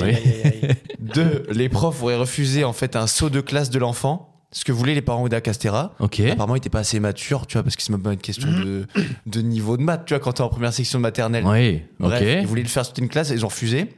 Deux, 1.00 1.44
les 1.52 1.70
profs 1.70 2.02
auraient 2.04 2.16
refusé 2.16 2.64
en 2.64 2.74
fait 2.74 2.96
un 2.96 3.08
saut 3.08 3.30
de 3.30 3.42
classe 3.42 3.70
de 3.72 3.80
l'enfant, 3.80 4.33
ce 4.54 4.64
que 4.64 4.72
voulaient 4.72 4.94
les 4.94 5.02
parents 5.02 5.24
Ouda 5.24 5.42
Castera. 5.42 5.94
Ok. 6.00 6.22
Apparemment, 6.22 6.56
il 6.56 6.60
était 6.60 6.70
pas 6.70 6.80
assez 6.80 7.00
mature, 7.00 7.48
tu 7.48 7.54
vois, 7.54 7.64
parce 7.64 7.76
que 7.76 7.82
c'est 7.82 7.92
même 7.92 8.02
pas 8.04 8.14
une 8.14 8.20
question 8.20 8.50
de, 8.50 8.86
de 9.26 9.42
niveau 9.42 9.76
de 9.78 9.82
maths, 9.84 10.06
tu 10.06 10.14
vois, 10.14 10.20
quand 10.22 10.34
t'es 10.34 10.42
en 10.42 10.50
première 10.50 10.72
section 10.72 11.00
de 11.00 11.02
maternelle. 11.02 11.44
Oui, 11.46 11.82
Bref, 12.00 12.22
ils 12.22 12.40
ok. 12.40 12.46
voulaient 12.46 12.62
le 12.62 12.68
faire 12.70 12.86
sauter 12.86 13.02
une 13.02 13.10
classe 13.10 13.32
et 13.32 13.34
ils 13.34 13.44
ont 13.44 13.50
refusé. 13.50 13.90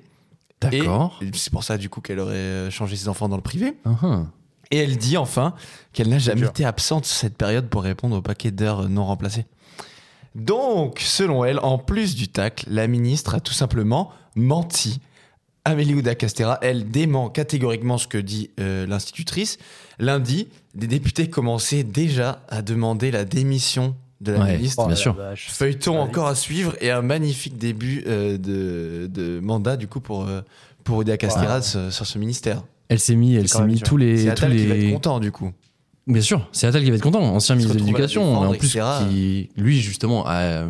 D'accord. 0.62 1.20
Et 1.22 1.30
c'est 1.34 1.52
pour 1.52 1.64
ça, 1.64 1.78
du 1.78 1.90
coup, 1.90 2.02
qu'elle 2.02 2.20
aurait 2.20 2.34
euh, 2.34 2.72
changé 2.72 2.96
ses 2.96 3.10
enfants 3.10 3.28
dans 3.28 3.36
le 3.36 3.42
privé. 3.42 3.74
Uhum. 3.86 4.28
Et 4.72 4.78
elle 4.78 4.98
dit 4.98 5.18
enfin 5.18 5.54
qu'elle 5.94 6.10
n'a 6.10 6.18
jamais 6.18 6.42
dur. 6.42 6.50
été 6.50 6.66
absente 6.66 7.06
cette 7.06 7.38
période 7.38 7.68
pour 7.68 7.84
répondre 7.84 8.16
au 8.16 8.22
paquet 8.22 8.50
d'heures 8.50 8.90
non 8.90 9.06
remplacées. 9.06 9.46
Donc, 10.34 11.00
selon 11.02 11.46
elle, 11.46 11.60
en 11.60 11.78
plus 11.78 12.16
du 12.16 12.30
tacle, 12.30 12.66
la 12.70 12.88
ministre 12.88 13.36
a 13.36 13.40
tout 13.40 13.54
simplement 13.54 14.12
menti. 14.36 15.00
Amélie 15.66 15.96
Ouda 15.96 16.16
Castera, 16.16 16.58
elle 16.62 16.90
dément 16.90 17.30
catégoriquement 17.30 17.98
ce 17.98 18.08
que 18.08 18.18
dit 18.18 18.52
euh, 18.60 18.86
l'institutrice. 18.88 19.58
Lundi, 20.00 20.48
des 20.74 20.88
députés 20.88 21.30
commençaient 21.30 21.84
déjà 21.84 22.42
à 22.50 22.62
demander 22.62 23.12
la 23.12 23.26
démission 23.26 23.96
de 24.22 24.32
la 24.34 24.40
Ouais. 24.40 24.58
ministre. 24.58 24.82
Oh, 24.84 24.88
Bien 24.88 24.96
sûr. 24.96 25.16
Feuilleton 25.36 26.00
encore 26.00 26.28
à 26.28 26.36
suivre 26.36 26.76
et 26.82 26.90
un 26.92 27.02
magnifique 27.02 27.58
début 27.58 28.04
euh, 28.08 28.38
de, 28.38 29.08
de 29.08 29.40
mandat 29.40 29.78
du 29.78 29.88
coup 29.88 30.00
pour, 30.00 30.26
euh, 30.28 30.42
pour 30.84 31.04
ce- 31.62 31.90
sur 31.92 32.06
ce 32.06 32.18
ministère. 32.18 32.64
Elle 32.88 33.00
s'est 33.00 33.16
mis, 33.16 33.36
elle 33.36 33.48
s'est 33.48 33.64
mis 33.66 33.76
dur. 33.76 33.84
tous 33.88 33.98
les, 33.98 34.18
C'est 34.18 34.24
tous 34.26 34.32
Attal 34.32 34.56
qui 34.56 34.66
va 34.68 34.76
être 34.76 34.82
les. 34.82 34.92
content 34.94 35.20
du 35.20 35.32
coup. 35.32 35.52
Bien 36.08 36.22
sûr, 36.22 36.48
c'est 36.52 36.68
Attal 36.68 36.84
qui 36.84 36.90
va 36.92 36.98
être 36.98 37.02
content, 37.02 37.22
ancien 37.24 37.56
ministre 37.56 37.74
de 37.76 37.80
l'Éducation, 37.80 38.36
en 38.38 38.54
plus 38.54 38.68
etc. 38.78 38.86
qui, 39.10 39.50
lui 39.58 39.82
justement, 39.82 40.26
a 40.28 40.36
euh, 40.42 40.68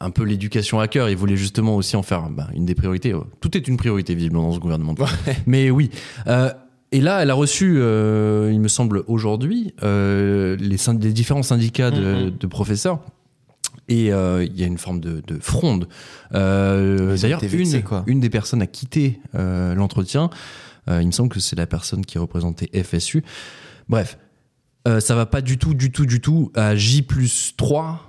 un 0.00 0.10
peu 0.10 0.22
l'éducation 0.24 0.78
à 0.80 0.86
cœur. 0.88 1.08
Il 1.10 1.16
voulait 1.16 1.36
justement 1.36 1.74
aussi 1.76 1.96
en 1.96 2.02
faire 2.02 2.30
bah, 2.30 2.48
une 2.54 2.64
des 2.64 2.74
priorités. 2.76 3.12
Tout 3.40 3.56
est 3.56 3.66
une 3.68 3.76
priorité 3.76 4.14
visiblement 4.14 4.48
dans 4.48 4.54
ce 4.54 4.60
gouvernement. 4.60 4.94
Mais 5.46 5.70
oui. 5.70 5.90
Euh, 6.28 6.50
et 6.92 7.00
là, 7.00 7.22
elle 7.22 7.30
a 7.30 7.34
reçu, 7.34 7.74
euh, 7.78 8.50
il 8.52 8.60
me 8.60 8.68
semble 8.68 9.02
aujourd'hui, 9.06 9.74
euh, 9.82 10.56
les, 10.60 10.76
les 11.00 11.12
différents 11.12 11.42
syndicats 11.42 11.90
de, 11.90 12.26
Mhm. 12.26 12.36
de 12.38 12.46
professeurs. 12.46 13.00
Et 13.88 14.12
euh, 14.12 14.44
il 14.44 14.58
y 14.58 14.62
a 14.62 14.66
une 14.66 14.78
forme 14.78 15.00
de, 15.00 15.20
de 15.26 15.38
fronde. 15.40 15.88
Euh, 16.34 17.16
D'ailleurs, 17.16 17.42
une, 17.42 17.82
une 18.06 18.20
des 18.20 18.30
personnes 18.30 18.62
a 18.62 18.66
quitté 18.66 19.20
euh, 19.34 19.74
l'entretien. 19.74 20.30
Euh, 20.88 21.00
il 21.02 21.06
me 21.06 21.12
semble 21.12 21.28
que 21.28 21.40
c'est 21.40 21.56
la 21.56 21.66
personne 21.66 22.04
qui 22.06 22.18
représentait 22.18 22.70
FSU. 22.82 23.22
Bref, 23.88 24.18
euh, 24.88 25.00
ça 25.00 25.14
va 25.14 25.26
pas 25.26 25.40
du 25.40 25.58
tout, 25.58 25.74
du 25.74 25.90
tout, 25.90 26.06
du 26.06 26.20
tout 26.20 26.50
à 26.54 26.74
J 26.76 27.02
plus 27.02 27.54
3. 27.56 28.00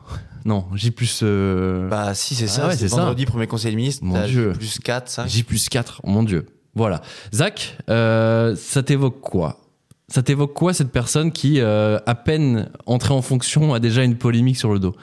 Non, 0.45 0.65
J 0.75 0.91
plus, 0.91 1.21
euh, 1.23 1.87
Bah 1.89 2.13
si 2.13 2.35
c'est 2.35 2.45
Ah 2.45 2.47
ça, 2.47 2.65
ouais, 2.67 2.71
c'est 2.73 2.79
c'est 2.79 2.89
ça. 2.89 2.97
vendredi 2.97 3.25
premier 3.25 3.47
conseil 3.47 3.71
des 3.71 3.77
ministres, 3.77 4.03
Mon 4.05 4.25
Dieu. 4.25 4.53
plus 4.53 4.79
4, 4.79 5.09
5. 5.09 5.27
J 5.27 5.43
plus 5.43 5.69
4. 5.69 6.01
mon 6.03 6.23
Dieu. 6.23 6.45
Voilà. 6.75 7.01
Zach, 7.33 7.77
euh, 7.89 8.55
ça 8.55 8.83
t'évoque 8.83 9.21
quoi? 9.21 9.59
Ça 10.07 10.21
t'évoque 10.23 10.53
quoi 10.53 10.73
cette 10.73 10.91
personne 10.91 11.31
qui, 11.31 11.59
euh, 11.61 11.97
à 12.05 12.15
peine 12.15 12.69
entrée 12.85 13.13
en 13.13 13.21
fonction, 13.21 13.73
a 13.73 13.79
déjà 13.79 14.03
une 14.03 14.17
polémique 14.17 14.57
sur 14.57 14.71
le 14.73 14.79
dos? 14.79 14.95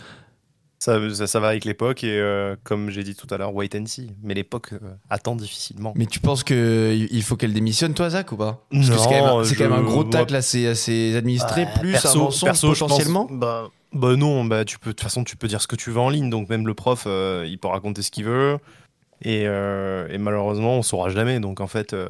Ça, 0.79 0.99
ça, 1.12 1.27
ça 1.27 1.41
va 1.41 1.49
avec 1.49 1.67
l'époque 1.67 2.05
et 2.05 2.19
euh, 2.19 2.57
comme 2.65 2.89
j'ai 2.89 3.03
dit 3.03 3.15
tout 3.15 3.27
à 3.31 3.37
l'heure, 3.37 3.55
wait 3.55 3.69
and 3.79 3.85
see. 3.85 4.12
Mais 4.23 4.33
l'époque 4.33 4.71
euh, 4.73 4.79
attend 5.11 5.37
difficilement. 5.37 5.93
Mais 5.95 6.07
tu 6.07 6.21
penses 6.21 6.43
que 6.43 6.97
il 7.11 7.23
faut 7.23 7.37
qu'elle 7.37 7.53
démissionne 7.53 7.93
toi 7.93 8.09
Zach 8.09 8.33
ou 8.33 8.37
pas? 8.39 8.65
Parce 8.71 8.87
que 8.89 8.93
Non, 8.93 8.99
c'est 8.99 9.05
quand, 9.05 9.11
même 9.11 9.25
un- 9.25 9.45
c'est 9.45 9.55
je- 9.55 9.59
quand 9.59 9.65
même 9.69 9.79
un 9.79 9.83
gros 9.83 10.05
tacle 10.05 10.35
à 10.35 10.41
ses, 10.43 10.69
à 10.69 10.75
ses 10.75 11.17
administrés, 11.17 11.65
Ouais, 11.65 11.81
plus 11.81 11.93
perso- 11.93 12.19
un 12.19 12.23
mensonge 12.25 12.45
perso, 12.49 12.73
je 12.75 12.81
pense- 12.81 12.89
potentiellement 12.89 13.29
bah, 13.31 13.69
bah 13.93 14.17
non, 14.17 14.45
bah 14.47 14.65
tu 14.65 14.79
peux 14.79 14.91
de 14.91 14.95
toute 14.95 15.03
façon 15.03 15.23
tu 15.23 15.37
peux 15.37 15.49
dire 15.49 15.61
ce 15.61 15.67
que 15.67 15.77
tu 15.77 15.91
veux 15.91 16.00
en 16.00 16.09
ligne, 16.09 16.31
donc 16.31 16.49
même 16.49 16.67
le 16.67 16.73
prof 16.73 17.05
euh, 17.07 17.45
il 17.47 17.59
peut 17.59 17.69
raconter 17.69 18.00
ce 18.00 18.11
qu'il 18.11 18.25
veut 18.25 18.57
et, 19.23 19.43
euh, 19.47 20.09
et 20.09 20.19
malheureusement 20.19 20.79
on 20.79 20.83
saura 20.83 21.09
jamais. 21.11 21.41
Donc 21.41 21.61
en 21.61 21.67
fait 21.67 21.93
euh, 21.93 22.09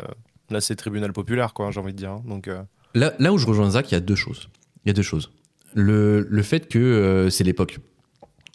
là 0.50 0.60
c'est 0.60 0.76
tribunal 0.76 1.12
populaire 1.12 1.52
quoi, 1.54 1.70
j'ai 1.70 1.80
envie 1.80 1.92
de 1.92 1.98
dire. 1.98 2.10
hein. 2.12 2.22
Donc 2.26 2.48
euh, 2.48 2.62
là, 2.94 3.12
là 3.18 3.32
où 3.32 3.38
je 3.38 3.46
rejoins 3.46 3.70
Zach, 3.70 3.90
il 3.90 3.94
y 3.94 3.96
a 3.96 4.00
deux 4.00 4.14
choses. 4.16 4.48
Il 4.84 4.88
y 4.88 4.90
a 4.90 4.94
deux 4.94 5.02
choses. 5.02 5.30
Le, 5.74 6.26
le 6.28 6.42
fait 6.42 6.68
que 6.68 7.28
c'est 7.30 7.44
l'époque. 7.44 7.78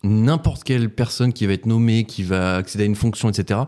N'importe 0.04 0.64
quelle 0.64 0.90
personne 0.90 1.34
qui 1.34 1.48
va 1.48 1.54
être 1.54 1.66
nommée, 1.66 2.04
qui 2.04 2.22
va 2.24 2.58
accéder 2.58 2.84
à 2.84 2.88
une 2.88 2.96
fonction, 2.96 3.30
etc., 3.30 3.62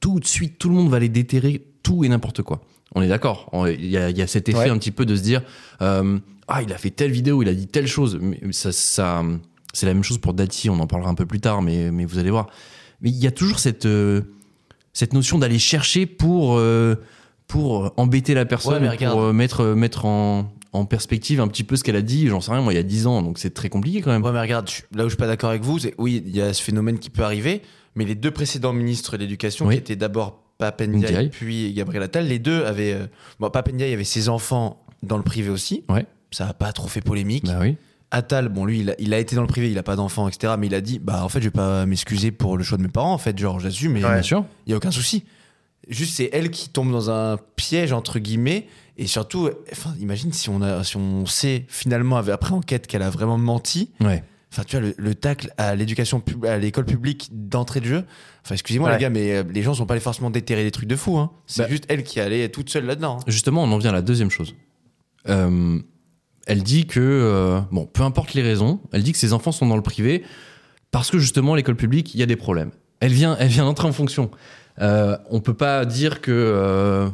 tout 0.00 0.18
de 0.18 0.24
suite, 0.26 0.58
tout 0.58 0.68
le 0.68 0.74
monde 0.74 0.88
va 0.88 0.96
aller 0.96 1.08
déterrer 1.08 1.64
tout 1.82 2.04
et 2.04 2.08
n'importe 2.08 2.42
quoi. 2.42 2.60
On 2.94 3.02
est 3.02 3.08
d'accord. 3.08 3.50
Il 3.68 3.84
y 3.84 3.90
y 3.90 3.96
a 4.22 4.26
cet 4.26 4.48
effet 4.48 4.58
Ouais. 4.58 4.70
un 4.70 4.78
petit 4.78 4.90
peu 4.90 5.04
de 5.06 5.14
se 5.14 5.22
dire 5.22 5.42
euh, 5.82 6.18
Ah, 6.48 6.62
il 6.62 6.72
a 6.72 6.78
fait 6.78 6.90
telle 6.90 7.10
vidéo, 7.12 7.42
il 7.42 7.48
a 7.48 7.54
dit 7.54 7.66
telle 7.68 7.86
chose. 7.86 8.18
Mais 8.20 8.40
ça, 8.52 8.72
ça, 8.72 9.22
c'est 9.72 9.86
la 9.86 9.94
même 9.94 10.02
chose 10.04 10.18
pour 10.18 10.34
Dati, 10.34 10.70
on 10.70 10.80
en 10.80 10.86
parlera 10.86 11.10
un 11.10 11.14
peu 11.14 11.26
plus 11.26 11.40
tard, 11.40 11.62
mais, 11.62 11.90
mais 11.92 12.04
vous 12.06 12.18
allez 12.18 12.30
voir. 12.30 12.48
Mais 13.00 13.10
il 13.10 13.16
y 13.16 13.26
a 13.26 13.30
toujours 13.30 13.58
cette, 13.58 13.86
euh, 13.86 14.22
cette 14.92 15.12
notion 15.12 15.38
d'aller 15.38 15.58
chercher 15.58 16.06
pour, 16.06 16.56
euh, 16.58 16.96
pour 17.46 17.92
embêter 17.96 18.34
la 18.34 18.44
personne, 18.44 18.84
Ouais, 18.86 18.96
pour 19.08 19.20
euh, 19.22 19.32
mettre, 19.32 19.64
mettre 19.74 20.04
en, 20.04 20.52
en 20.72 20.84
perspective 20.84 21.40
un 21.40 21.48
petit 21.48 21.64
peu 21.64 21.76
ce 21.76 21.84
qu'elle 21.84 21.96
a 21.96 22.02
dit. 22.02 22.26
J'en 22.28 22.40
sais 22.40 22.50
rien, 22.52 22.60
moi, 22.60 22.72
il 22.72 22.76
y 22.76 22.80
a 22.80 22.82
10 22.82 23.06
ans, 23.06 23.22
donc 23.22 23.38
c'est 23.38 23.54
très 23.54 23.68
compliqué 23.68 24.00
quand 24.02 24.10
même. 24.10 24.22
Ouais 24.24 24.32
mais 24.32 24.40
regarde, 24.40 24.68
je- 24.68 24.82
là 24.96 25.04
où 25.04 25.08
je 25.08 25.14
suis 25.14 25.16
pas 25.18 25.26
d'accord 25.26 25.50
avec 25.50 25.62
vous, 25.62 25.78
c'est 25.78 25.94
oui, 25.98 26.22
il 26.26 26.34
y 26.36 26.40
a 26.42 26.52
ce 26.52 26.62
phénomène 26.62 26.98
qui 26.98 27.10
peut 27.10 27.22
arriver, 27.22 27.62
mais 27.94 28.04
les 28.04 28.14
deux 28.14 28.30
précédents 28.30 28.72
ministres 28.72 29.16
de 29.16 29.22
l'éducation, 29.22 29.66
Oui. 29.66 29.74
qui 29.76 29.80
étaient 29.80 29.96
d'abord 29.96 30.42
Papendiaï 30.58 31.28
puis 31.30 31.72
Gabriel 31.72 32.02
Attal, 32.02 32.26
les 32.26 32.40
deux 32.40 32.64
avaient... 32.64 32.96
bon, 33.38 33.48
Papendiaï 33.48 33.92
avait 33.94 34.02
ses 34.04 34.28
enfants 34.28 34.84
dans 35.04 35.16
le 35.16 35.22
privé 35.22 35.50
aussi, 35.50 35.84
Ouais. 35.88 36.04
ça 36.32 36.48
a 36.48 36.52
pas 36.52 36.72
trop 36.72 36.88
fait 36.88 37.00
polémique. 37.00 37.44
Bah 37.46 37.58
oui. 37.60 37.76
Attal, 38.10 38.48
bon, 38.48 38.64
lui, 38.64 38.80
il 38.80 38.90
a, 38.90 38.94
il 38.98 39.12
a 39.12 39.18
été 39.18 39.36
dans 39.36 39.42
le 39.42 39.48
privé, 39.48 39.70
il 39.70 39.76
a 39.78 39.82
pas 39.82 39.96
d'enfant, 39.96 40.28
etc. 40.28 40.54
Mais 40.58 40.66
il 40.66 40.74
a 40.74 40.80
dit, 40.80 40.98
bah, 40.98 41.22
en 41.24 41.28
fait, 41.28 41.40
je 41.40 41.44
vais 41.46 41.50
pas 41.50 41.84
m'excuser 41.86 42.30
pour 42.30 42.56
le 42.56 42.64
choix 42.64 42.78
de 42.78 42.82
mes 42.82 42.88
parents, 42.88 43.12
en 43.12 43.18
fait, 43.18 43.36
genre, 43.38 43.60
j'assume, 43.60 43.92
mais 43.92 44.04
Ouais. 44.04 44.20
Il 44.66 44.70
y 44.70 44.72
a 44.72 44.76
aucun 44.76 44.90
souci. 44.90 45.24
Juste, 45.88 46.14
c'est 46.16 46.30
elle 46.32 46.50
qui 46.50 46.68
tombe 46.70 46.90
dans 46.90 47.10
un 47.10 47.38
piège, 47.56 47.92
entre 47.92 48.18
guillemets. 48.18 48.66
Et 48.96 49.06
surtout, 49.06 49.48
enfin, 49.72 49.94
imagine 50.00 50.32
si 50.32 50.48
on, 50.50 50.60
a, 50.62 50.82
si 50.84 50.96
on 50.96 51.24
sait 51.26 51.64
finalement, 51.68 52.16
après 52.16 52.52
enquête, 52.52 52.86
qu'elle 52.86 53.02
a 53.02 53.10
vraiment 53.10 53.38
menti. 53.38 53.90
Ouais. 54.00 54.24
Enfin, 54.50 54.62
tu 54.66 54.76
vois, 54.78 54.86
le, 54.86 54.94
le 54.96 55.14
tacle 55.14 55.52
à 55.58 55.74
l'éducation, 55.76 56.20
pub- 56.20 56.46
à 56.46 56.56
l'école 56.56 56.86
publique 56.86 57.28
d'entrée 57.32 57.80
de 57.80 57.84
jeu. 57.86 58.04
Enfin, 58.44 58.54
excusez-moi, 58.54 58.88
Ouais. 58.88 58.96
les 58.96 59.00
gars, 59.02 59.10
mais 59.10 59.32
euh, 59.36 59.42
les 59.52 59.62
gens 59.62 59.74
sont 59.74 59.84
pas 59.86 59.92
allés 59.94 60.00
forcément 60.00 60.30
déterrer 60.30 60.64
des 60.64 60.70
trucs 60.70 60.88
de 60.88 60.96
fou. 60.96 61.18
Hein. 61.18 61.30
C'est 61.46 61.62
Bah. 61.62 61.68
juste 61.68 61.84
elle 61.88 62.02
qui 62.02 62.18
est 62.18 62.22
allée 62.22 62.50
toute 62.50 62.70
seule 62.70 62.86
là-dedans. 62.86 63.18
hein. 63.20 63.24
Justement, 63.26 63.62
on 63.64 63.70
en 63.70 63.76
vient 63.78 63.90
à 63.90 63.94
la 63.94 64.02
deuxième 64.02 64.30
chose. 64.30 64.54
Euh, 65.28 65.78
elle 66.48 66.62
dit 66.62 66.86
que, 66.86 66.98
euh, 66.98 67.60
bon, 67.70 67.86
peu 67.86 68.02
importe 68.02 68.34
les 68.34 68.42
raisons, 68.42 68.80
elle 68.92 69.02
dit 69.02 69.12
que 69.12 69.18
ses 69.18 69.32
enfants 69.32 69.52
sont 69.52 69.66
dans 69.66 69.76
le 69.76 69.82
privé 69.82 70.24
parce 70.90 71.10
que 71.10 71.18
justement, 71.18 71.54
l'école 71.54 71.76
publique, 71.76 72.14
il 72.14 72.20
y 72.20 72.22
a 72.22 72.26
des 72.26 72.36
problèmes. 72.36 72.70
Elle 73.00 73.12
vient, 73.12 73.36
elle 73.38 73.48
vient 73.48 73.64
d'entrer 73.64 73.86
en 73.86 73.92
fonction. 73.92 74.30
Euh, 74.80 75.16
on 75.30 75.40
peut 75.40 75.54
pas 75.54 75.84
dire 75.84 76.20
que 76.20 76.30
euh, 76.32 77.08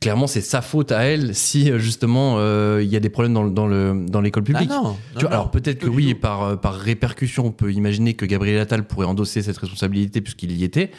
clairement 0.00 0.26
c'est 0.26 0.40
sa 0.40 0.62
faute 0.62 0.90
à 0.90 1.02
elle 1.02 1.34
si 1.34 1.70
euh, 1.70 1.78
justement 1.78 2.38
il 2.78 2.86
y 2.86 2.96
a 2.96 3.00
des 3.00 3.10
problèmes 3.10 3.34
dans, 3.34 3.44
dans 3.44 3.66
le 3.66 4.06
dans 4.08 4.20
l'école 4.20 4.44
publique. 4.44 4.70
Ah 4.70 4.80
non, 4.82 4.96
Tu 5.14 5.20
vois, 5.20 5.34
alors 5.34 5.50
peut-être 5.50 5.78
que 5.78 5.88
oui, 5.88 6.10
et 6.10 6.14
par, 6.14 6.60
par 6.60 6.74
répercussion, 6.74 7.46
on 7.46 7.52
peut 7.52 7.72
imaginer 7.72 8.14
que 8.14 8.26
Gabriel 8.26 8.58
Attal 8.60 8.84
pourrait 8.84 9.06
endosser 9.06 9.42
cette 9.42 9.58
responsabilité 9.58 10.20
puisqu'il 10.20 10.52
y 10.52 10.64
était. 10.64 10.90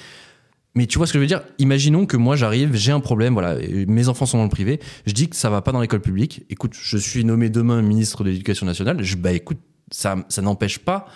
Mais 0.76 0.88
tu 0.88 0.98
vois 0.98 1.08
ce 1.08 1.14
que 1.14 1.20
je 1.20 1.22
veux 1.22 1.28
dire? 1.28 1.42
Imaginons 1.58 2.06
que 2.06 2.18
moi 2.18 2.36
j'arrive, 2.36 2.76
j'ai 2.76 2.92
un 2.92 3.00
problème, 3.00 3.34
voilà, 3.34 3.56
mes 3.88 4.10
enfants 4.10 4.26
sont 4.26 4.38
dans 4.38 4.44
le 4.44 4.50
privé, 4.50 4.80
je 5.06 5.14
dis 5.14 5.30
que 5.30 5.36
ça 5.36 5.50
va 5.50 5.62
pas 5.62 5.72
dans 5.72 5.80
l'école 5.80 6.02
publique. 6.02 6.44
Écoute, 6.50 6.74
je 6.80 6.98
suis 6.98 7.24
nommé 7.24 7.50
demain 7.50 7.82
ministre 7.82 8.24
de 8.26 8.30
l'Éducation 8.30 8.66
nationale. 8.66 9.02
Je, 9.02 9.16
bah 9.16 9.32
écoute, 9.32 9.60
ça, 9.92 10.18
ça 10.28 10.42
n'empêche 10.42 10.80
pas 10.80 11.08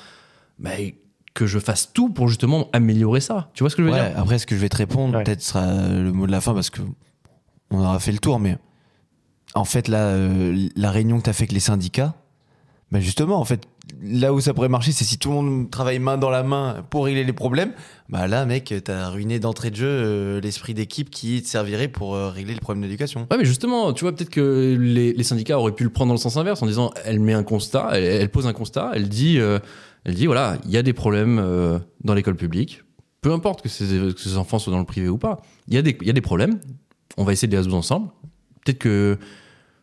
bah, 0.60 0.70
que 1.34 1.46
je 1.46 1.60
fasse 1.60 1.92
tout 1.94 2.10
pour 2.10 2.30
justement 2.30 2.70
améliorer 2.72 3.20
ça. 3.20 3.50
Tu 3.54 3.64
vois 3.64 3.70
ce 3.70 3.76
que 3.76 3.84
je 3.84 3.88
veux 3.90 3.94
Ouais, 3.94 4.10
dire? 4.10 4.18
après, 4.18 4.40
ce 4.40 4.46
que 4.48 4.56
je 4.56 4.62
vais 4.62 4.70
te 4.70 4.78
répondre, 4.78 5.18
Ouais. 5.18 5.24
peut-être 5.26 5.42
sera 5.42 5.66
le 5.90 6.12
mot 6.14 6.26
de 6.26 6.32
la 6.32 6.40
fin 6.42 6.54
parce 6.54 6.70
que 6.70 6.82
on 7.72 7.80
aura 7.80 8.00
fait 8.00 8.12
le 8.14 8.20
tour, 8.20 8.40
mais 8.40 8.58
en 9.56 9.66
fait, 9.66 9.88
là, 9.90 9.98
euh, 10.08 10.70
la 10.76 10.90
réunion 10.92 11.18
que 11.20 11.24
tu 11.24 11.30
as 11.30 11.34
fait 11.34 11.44
avec 11.44 11.52
les 11.52 11.60
syndicats, 11.60 12.16
bah 12.92 13.00
justement, 13.02 13.40
en 13.40 13.46
fait, 13.46 13.68
là 14.02 14.34
où 14.34 14.40
ça 14.40 14.54
pourrait 14.54 14.70
marcher, 14.70 14.92
c'est 14.92 15.04
si 15.04 15.18
tout 15.18 15.30
le 15.30 15.36
monde 15.36 15.70
travaille 15.72 16.00
main 16.00 16.18
dans 16.18 16.30
la 16.30 16.44
main 16.44 16.84
pour 16.90 17.06
régler 17.06 17.24
les 17.24 17.34
problèmes. 17.34 17.74
Bah 18.10 18.28
là, 18.28 18.46
mec, 18.46 18.74
t'as 18.84 19.10
ruiné 19.10 19.40
d'entrée 19.40 19.72
de 19.72 19.76
jeu 19.76 19.88
euh, 19.88 20.42
l'esprit 20.42 20.74
d'équipe 20.74 21.10
qui 21.10 21.42
te 21.42 21.48
servirait 21.48 21.88
pour 21.88 22.16
euh, 22.16 22.30
régler 22.30 22.54
le 22.54 22.60
problème 22.60 22.82
d'éducation. 22.82 23.28
Ouais, 23.32 23.38
mais 23.38 23.46
justement, 23.46 23.94
tu 23.94 24.04
vois, 24.04 24.16
peut-être 24.16 24.30
que 24.30 24.76
les, 24.80 25.24
syndicats 25.24 25.60
auraient 25.60 25.76
pu 25.76 25.84
le 25.84 25.90
prendre 25.90 26.10
dans 26.10 26.16
le 26.16 26.20
sens 26.20 26.38
inverse 26.38 26.62
en 26.64 26.66
disant 26.66 26.92
elle 27.06 27.20
met 27.20 27.34
un 27.34 27.44
constat, 27.44 27.90
elle, 27.94 28.30
pose 28.30 28.48
un 28.48 28.54
constat, 28.54 28.92
elle 28.96 29.10
dit, 29.10 29.40
euh, 29.40 29.60
elle 30.06 30.16
dit 30.16 30.26
voilà, 30.26 30.58
il 30.66 30.72
y 30.72 30.78
a 30.78 30.84
des 30.84 30.94
problèmes 30.94 31.82
dans 32.04 32.14
l'école 32.14 32.36
publique, 32.36 32.84
peu 33.22 33.32
importe 33.32 33.62
que 33.62 33.70
ces, 33.70 34.38
enfants 34.38 34.60
soient 34.60 34.74
dans 34.74 34.80
le 34.80 34.86
privé 34.86 35.10
ou 35.10 35.18
pas, 35.18 35.42
il 35.68 35.76
y, 35.76 35.78
a 35.78 35.82
des- 35.82 35.98
y 36.02 36.10
a 36.10 36.14
des 36.14 36.22
problèmes, 36.22 36.60
on 37.18 37.24
va 37.24 37.34
essayer 37.34 37.48
de 37.48 37.52
les 37.52 37.58
résoudre 37.58 37.78
ensemble. 37.78 38.10
Peut-être 38.66 38.80
que 38.80 39.18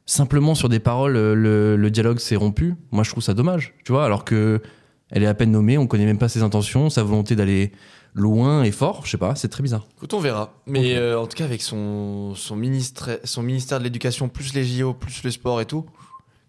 simplement 0.06 0.54
sur 0.54 0.68
des 0.68 0.80
paroles, 0.80 1.16
euh, 1.16 1.34
le, 1.34 1.76
le 1.76 1.90
dialogue 1.90 2.18
s'est 2.18 2.36
rompu. 2.36 2.74
Moi, 2.92 3.04
je 3.04 3.10
trouve 3.10 3.22
ça 3.22 3.34
dommage, 3.34 3.74
tu 3.84 3.92
vois, 3.92 4.04
alors 4.04 4.24
que 4.24 4.62
elle 5.10 5.22
est 5.22 5.26
à 5.26 5.34
peine 5.34 5.52
nommée, 5.52 5.78
on 5.78 5.86
connaît 5.86 6.06
même 6.06 6.18
pas 6.18 6.28
ses 6.28 6.42
intentions, 6.42 6.90
sa 6.90 7.02
volonté 7.02 7.36
d'aller 7.36 7.72
loin 8.14 8.64
et 8.64 8.72
fort, 8.72 9.02
je 9.04 9.10
sais 9.10 9.18
pas, 9.18 9.34
c'est 9.36 9.48
très 9.48 9.62
bizarre. 9.62 9.86
Écoute, 9.96 10.14
on 10.14 10.20
verra. 10.20 10.54
Mais 10.66 10.96
euh, 10.96 11.20
en 11.20 11.26
tout 11.26 11.36
cas, 11.36 11.44
avec 11.44 11.62
son, 11.62 12.34
son, 12.34 12.56
ministre, 12.56 13.20
son 13.24 13.42
ministère 13.42 13.78
de 13.78 13.84
l'Éducation, 13.84 14.28
plus 14.28 14.54
les 14.54 14.64
JO, 14.64 14.94
plus 14.94 15.22
le 15.22 15.30
sport 15.30 15.60
et 15.60 15.66
tout, 15.66 15.86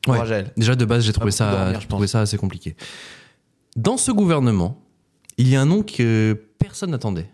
courage 0.06 0.32
à 0.32 0.38
elle. 0.38 0.54
Déjà 0.58 0.76
de 0.76 0.86
base, 0.86 1.04
j'ai 1.04 1.14
trouvé, 1.14 1.32
ça, 1.32 1.52
dormir, 1.52 1.82
je 1.82 1.88
trouvé 1.88 2.08
ça 2.08 2.22
assez 2.22 2.38
compliqué. 2.38 2.76
Dans 3.76 3.98
ce 3.98 4.12
gouvernement, 4.12 4.82
il 5.38 5.50
y 5.50 5.56
a 5.56 5.62
un 5.62 5.66
nom 5.66 5.84
que 5.84 6.34
personne 6.58 6.92
n'attendait. 6.92 7.30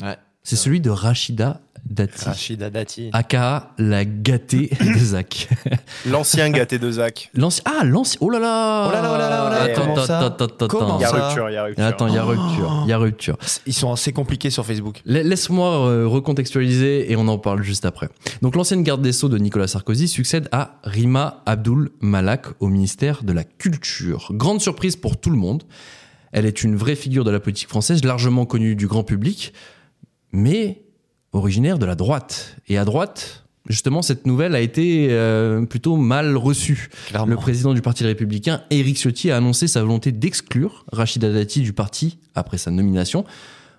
Ouais. 0.00 0.16
C'est 0.44 0.56
celui 0.56 0.80
de 0.80 0.90
Rachida 0.90 1.60
Dati, 1.88 2.24
Rachida 2.24 2.70
Dati. 2.70 3.10
aka 3.12 3.72
la 3.76 4.04
gâtée 4.04 4.70
de 4.80 4.98
Zach. 4.98 5.48
L'ancien 6.08 6.48
gâté 6.50 6.78
de 6.78 6.90
Zach. 6.92 7.28
L'ancien, 7.34 7.62
ah 7.66 7.82
l'ancien, 7.84 8.18
oh 8.20 8.30
là 8.30 8.38
là, 8.38 8.86
Oh 8.88 8.92
là 8.92 9.02
là, 9.02 9.12
oh 9.14 9.18
là 9.18 9.28
là, 9.28 9.44
oh 9.46 9.50
là 9.50 9.58
là, 9.66 9.72
Attends, 9.72 9.80
comment 9.82 9.94
attends, 9.94 10.06
ça 10.06 10.18
attends, 10.20 10.44
attends, 10.44 10.68
Comment 10.68 10.98
Il 10.98 11.02
y 11.02 11.04
a 11.04 11.08
ça 11.08 11.26
rupture, 11.26 11.50
il 11.50 11.54
y 11.54 11.56
a 11.56 11.64
rupture. 11.64 11.84
Attends, 11.84 12.06
il 12.06 12.14
y 12.14 12.18
a 12.18 12.22
rupture, 12.24 12.82
il 12.84 12.88
y 12.88 12.92
a 12.92 12.98
rupture. 12.98 13.36
Ils 13.66 13.72
sont 13.74 13.92
assez 13.92 14.12
compliqués 14.12 14.50
sur 14.50 14.64
Facebook. 14.64 15.00
La- 15.04 15.24
Laisse-moi 15.24 15.88
euh, 15.88 16.06
recontextualiser 16.06 17.10
et 17.10 17.16
on 17.16 17.26
en 17.26 17.38
parle 17.38 17.62
juste 17.64 17.84
après. 17.84 18.08
Donc 18.42 18.54
l'ancienne 18.54 18.84
garde 18.84 19.02
des 19.02 19.12
Sceaux 19.12 19.28
de 19.28 19.38
Nicolas 19.38 19.66
Sarkozy 19.66 20.06
succède 20.06 20.48
à 20.52 20.76
Rima 20.84 21.42
Abdul 21.46 21.90
Malak 22.00 22.46
au 22.60 22.68
ministère 22.68 23.24
de 23.24 23.32
la 23.32 23.42
Culture. 23.44 24.28
Grande 24.32 24.60
surprise 24.60 24.94
pour 24.94 25.16
tout 25.20 25.30
le 25.30 25.36
monde. 25.36 25.64
Elle 26.30 26.46
est 26.46 26.62
une 26.62 26.76
vraie 26.76 26.96
figure 26.96 27.24
de 27.24 27.30
la 27.30 27.40
politique 27.40 27.68
française, 27.68 28.04
largement 28.04 28.46
connue 28.46 28.74
du 28.76 28.86
grand 28.86 29.02
public, 29.04 29.52
mais 30.32 30.84
originaire 31.32 31.78
de 31.78 31.86
la 31.86 31.94
droite. 31.94 32.56
Et 32.68 32.78
à 32.78 32.84
droite, 32.84 33.44
justement, 33.68 34.02
cette 34.02 34.26
nouvelle 34.26 34.54
a 34.54 34.60
été 34.60 35.08
euh, 35.10 35.64
plutôt 35.64 35.96
mal 35.96 36.36
reçue. 36.36 36.90
Clairement. 37.08 37.30
Le 37.30 37.36
président 37.36 37.74
du 37.74 37.82
Parti 37.82 38.04
républicain, 38.04 38.62
Éric 38.70 38.98
Ciotti, 38.98 39.30
a 39.30 39.36
annoncé 39.36 39.68
sa 39.68 39.80
volonté 39.82 40.12
d'exclure 40.12 40.84
Rachida 40.92 41.32
Dati 41.32 41.60
du 41.60 41.72
parti 41.72 42.18
après 42.34 42.58
sa 42.58 42.70
nomination, 42.70 43.24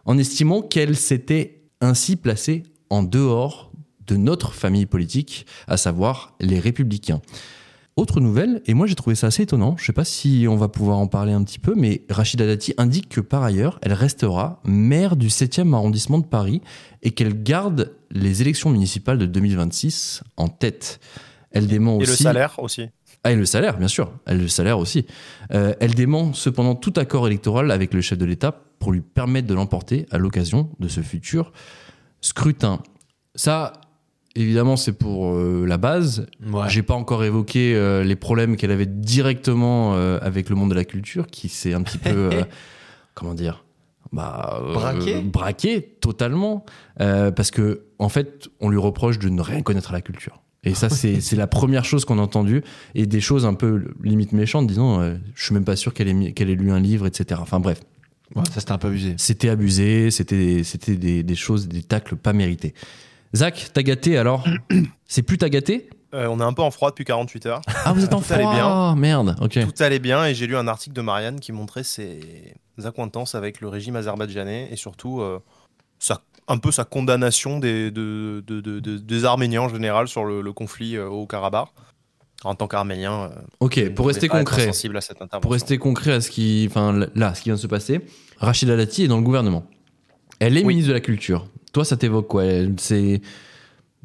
en 0.06 0.18
estimant 0.18 0.62
qu'elle 0.62 0.96
s'était 0.96 1.62
ainsi 1.82 2.16
placée 2.16 2.64
en 2.90 3.04
dehors 3.04 3.72
de 4.06 4.18
notre 4.18 4.54
famille 4.54 4.86
politique, 4.86 5.46
à 5.68 5.78
savoir 5.78 6.36
les 6.40 6.60
républicains. 6.60 7.22
Autre 7.96 8.20
nouvelle, 8.20 8.62
et 8.66 8.74
moi 8.74 8.88
j'ai 8.88 8.96
trouvé 8.96 9.16
ça 9.16 9.28
assez 9.28 9.44
étonnant, 9.44 9.76
je 9.78 9.86
sais 9.86 9.94
pas 9.94 10.04
si 10.04 10.48
on 10.50 10.56
va 10.56 10.68
pouvoir 10.68 10.98
en 10.98 11.06
parler 11.06 11.32
un 11.32 11.44
petit 11.44 11.60
peu, 11.60 11.76
mais 11.76 12.02
Rachida 12.10 12.48
Dati 12.48 12.74
indique 12.80 13.08
que 13.08 13.22
par 13.22 13.44
ailleurs, 13.44 13.78
elle 13.84 13.94
restera 13.94 14.62
maire 14.66 15.16
du 15.16 15.28
7e 15.28 15.74
arrondissement 15.76 16.18
de 16.18 16.26
Paris 16.26 16.62
et 17.04 17.12
qu'elle 17.12 17.44
garde 17.44 17.94
les 18.10 18.42
élections 18.42 18.72
municipales 18.72 19.20
de 19.20 19.28
2026 19.28 20.24
en 20.38 20.48
tête. 20.48 21.00
Elle 21.52 21.68
dément 21.68 22.00
Et 22.00 22.04
aussi... 22.04 22.10
le 22.12 22.16
salaire 22.18 22.56
aussi. 22.58 22.90
Ah, 23.24 23.32
et 23.32 23.36
le 23.36 23.46
salaire, 23.46 23.78
bien 23.78 23.88
sûr. 23.88 24.12
Elle, 24.26 24.40
le 24.40 24.48
salaire 24.50 24.80
aussi. 24.80 25.06
Euh, 25.54 25.74
elle 25.80 25.94
dément 25.94 26.34
cependant 26.34 26.76
tout 26.76 26.94
accord 26.98 27.26
électoral 27.28 27.72
avec 27.72 27.94
le 27.94 28.02
chef 28.02 28.18
de 28.18 28.26
l'État 28.26 28.64
pour 28.80 28.92
lui 28.92 29.00
permettre 29.02 29.48
de 29.48 29.54
l'emporter 29.54 30.08
à 30.12 30.18
l'occasion 30.18 30.70
de 30.80 30.90
ce 30.90 31.02
futur 31.02 31.54
scrutin. 32.20 32.82
Ça, 33.36 33.74
évidemment, 34.36 34.76
c'est 34.78 34.94
pour 34.94 35.34
euh, 35.36 35.66
la 35.68 35.78
base. 35.78 36.26
Ouais. 36.46 36.68
J'ai 36.70 36.84
pas 36.84 36.94
encore 36.96 37.24
évoqué 37.24 37.76
euh, 37.76 38.04
les 38.04 38.16
problèmes 38.16 38.56
qu'elle 38.58 38.72
avait 38.72 38.86
directement 38.86 39.96
euh, 39.96 40.20
avec 40.22 40.50
le 40.50 40.56
monde 40.56 40.70
de 40.70 40.76
la 40.76 40.86
culture, 40.86 41.28
qui 41.28 41.50
s'est 41.50 41.74
un 41.74 41.82
petit 41.84 41.98
peu, 41.98 42.30
comment 43.14 43.34
dire, 43.34 43.64
bah, 44.12 44.62
Braqué 44.74 45.22
braqué 45.22 45.82
totalement, 46.02 46.66
parce 46.98 47.52
que 47.52 47.84
en 48.00 48.10
fait, 48.10 48.50
on 48.60 48.70
lui 48.70 48.78
reproche 48.78 49.20
de 49.20 49.30
ne 49.30 49.42
rien 49.42 49.62
connaître 49.62 49.90
à 49.92 49.94
la 49.94 50.02
culture. 50.02 50.42
Et 50.64 50.74
ça, 50.76 50.90
c'est 50.90 51.36
la 51.36 51.48
première 51.48 51.84
chose 51.86 52.06
qu'on 52.06 52.20
a 52.20 52.22
entendue, 52.22 52.64
et 52.96 53.06
des 53.06 53.22
choses 53.22 53.46
un 53.46 53.54
peu 53.56 53.86
limite 54.04 54.32
méchantes, 54.32 54.68
disant, 54.68 55.02
je 55.36 55.44
suis 55.44 55.54
même 55.54 55.66
pas 55.66 55.76
sûr 55.76 55.94
qu'elle 55.94 56.08
ait, 56.10 56.14
mis- 56.14 56.34
qu'elle 56.34 56.50
ait 56.50 56.56
lu 56.56 56.72
un 56.72 56.80
livre, 56.80 57.06
etc. 57.08 57.40
Enfin 57.44 57.60
bref, 57.60 57.80
Ouais, 58.36 58.44
ça, 58.52 58.62
c'était 58.62 58.72
un 58.72 58.78
peu 58.80 58.88
abusé. 58.88 59.14
c'était 59.18 59.50
abusé, 59.50 60.10
c'était 60.10 60.64
c'était 60.64 60.96
des, 60.96 61.22
des 61.22 61.36
choses, 61.36 61.68
des 61.68 61.84
tacles 61.84 62.16
pas 62.16 62.34
mérités. 62.34 62.74
Zach, 63.36 63.70
t'as 63.74 63.84
gâté 63.84 64.18
alors 64.18 64.46
C'est 65.08 65.24
plus 65.24 65.38
t'as 65.38 65.50
gâté? 65.50 65.90
Euh, 66.14 66.28
on 66.28 66.40
est 66.40 66.44
un 66.44 66.54
peu 66.54 66.62
en 66.62 66.70
froid 66.70 66.92
depuis 66.92 67.06
48 67.06 67.46
heures. 67.48 67.62
Ah, 67.86 67.92
vous 67.94 68.04
êtes 68.04 68.14
en 68.14 68.22
Tout 68.22 68.34
allait 68.34 68.44
froid 68.44 68.54
bien. 68.56 68.96
Merde, 68.96 69.36
ok. 69.42 69.60
Tout 69.62 69.84
allait 69.84 70.00
bien 70.00 70.26
et 70.26 70.36
j'ai 70.36 70.46
lu 70.48 70.56
un 70.56 70.68
article 70.68 70.96
de 70.96 71.02
Marianne 71.02 71.40
qui 71.40 71.52
montrait 71.52 71.84
ses 71.84 72.20
accointances 72.84 73.34
avec 73.36 73.62
le 73.62 73.68
régime 73.68 73.96
azerbaïdjanais 73.96 74.70
et 74.72 74.76
surtout 74.76 75.22
euh, 75.22 75.40
sa- 76.00 76.22
un 76.48 76.58
peu 76.60 76.72
sa 76.72 76.84
condamnation 76.84 77.58
des, 77.60 77.90
de- 77.90 78.44
de- 78.46 78.62
de- 78.62 78.80
de- 78.80 78.98
des 78.98 79.26
Arméniens 79.26 79.62
en 79.62 79.70
général 79.70 80.08
sur 80.08 80.24
le, 80.26 80.42
le 80.42 80.54
conflit 80.54 80.96
euh, 80.98 81.08
au 81.08 81.26
Karabakh. 81.26 81.70
En 82.46 82.56
tant 82.56 82.68
qu'Arménien, 82.68 83.32
Ok, 83.62 83.94
pour 83.94 84.06
rester 84.08 84.28
concret, 84.28 84.66
sensible 84.66 84.98
à 84.98 85.02
cette 85.02 85.22
intervention. 85.22 85.40
pour 85.40 85.54
rester 85.54 85.78
concret 85.78 86.12
à 86.12 86.20
ce 86.20 86.30
qui, 86.30 86.68
enfin 86.70 86.92
là, 87.16 87.34
ce 87.34 87.40
qui 87.42 87.46
vient 87.48 87.56
de 87.56 87.60
se 87.60 87.68
passer, 87.68 88.02
Rachida 88.38 88.76
Dati 88.76 89.06
est 89.06 89.08
dans 89.08 89.16
le 89.16 89.24
gouvernement. 89.24 89.64
Elle 90.40 90.58
est 90.58 90.62
Oui. 90.66 90.74
ministre 90.74 90.90
de 90.90 90.94
la 90.94 91.00
Culture. 91.00 91.48
Toi, 91.74 91.84
ça 91.86 91.98
t'évoque 91.98 92.28
quoi 92.28 92.44
C'est 92.78 93.22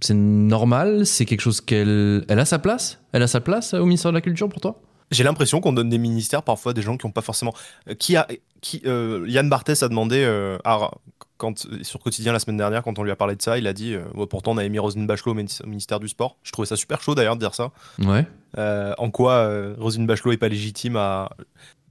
c'est 0.00 0.14
normal 0.14 1.06
C'est 1.06 1.24
quelque 1.24 1.40
chose 1.40 1.60
qu'elle 1.60 2.24
elle 2.28 2.38
a 2.38 2.44
sa 2.44 2.58
place? 2.58 2.98
Elle 3.12 3.22
a 3.22 3.26
sa 3.26 3.40
place 3.40 3.74
au 3.74 3.84
ministère 3.84 4.10
de 4.12 4.16
la 4.16 4.20
Culture 4.20 4.48
pour 4.48 4.60
toi? 4.60 4.80
J'ai 5.10 5.24
l'impression 5.24 5.60
qu'on 5.60 5.72
donne 5.72 5.88
des 5.88 5.98
ministères 5.98 6.42
parfois 6.42 6.70
à 6.70 6.72
des 6.74 6.82
gens 6.82 6.96
qui 6.98 7.06
n'ont 7.06 7.12
pas 7.12 7.22
forcément. 7.22 7.54
Euh, 7.88 7.94
Qui 7.94 8.14
a, 8.16 8.26
qui, 8.60 8.82
euh, 8.86 9.24
Yann 9.26 9.48
Barthès 9.48 9.82
a 9.82 9.88
demandé 9.88 10.22
euh, 10.22 10.58
à- 10.64 10.90
quand, 11.38 11.66
sur 11.82 12.00
Quotidien 12.00 12.32
la 12.32 12.40
semaine 12.40 12.56
dernière, 12.58 12.82
quand 12.82 12.98
on 12.98 13.04
lui 13.04 13.10
a 13.12 13.16
parlé 13.16 13.34
de 13.36 13.40
ça, 13.42 13.58
il 13.58 13.66
a 13.66 13.72
dit 13.72 13.94
euh, 13.94 14.02
pourtant 14.28 14.52
on 14.52 14.58
avait 14.58 14.68
mis 14.68 14.78
Roselyne 14.80 15.06
Bachelot 15.06 15.32
au 15.32 15.34
minis- 15.34 15.60
au 15.62 15.66
ministère 15.66 15.98
du 16.00 16.08
Sport. 16.08 16.36
Je 16.42 16.52
trouvais 16.52 16.66
ça 16.66 16.76
super 16.76 17.00
chaud 17.00 17.14
d'ailleurs 17.14 17.36
de 17.36 17.40
dire 17.40 17.54
ça. 17.54 17.70
Ouais. 18.00 18.26
Euh, 18.58 18.92
en 18.98 19.10
quoi 19.10 19.32
euh, 19.34 19.74
Roselyne 19.78 20.06
Bachelot 20.06 20.32
est 20.32 20.36
pas 20.36 20.48
légitime 20.48 20.96
à. 20.96 21.30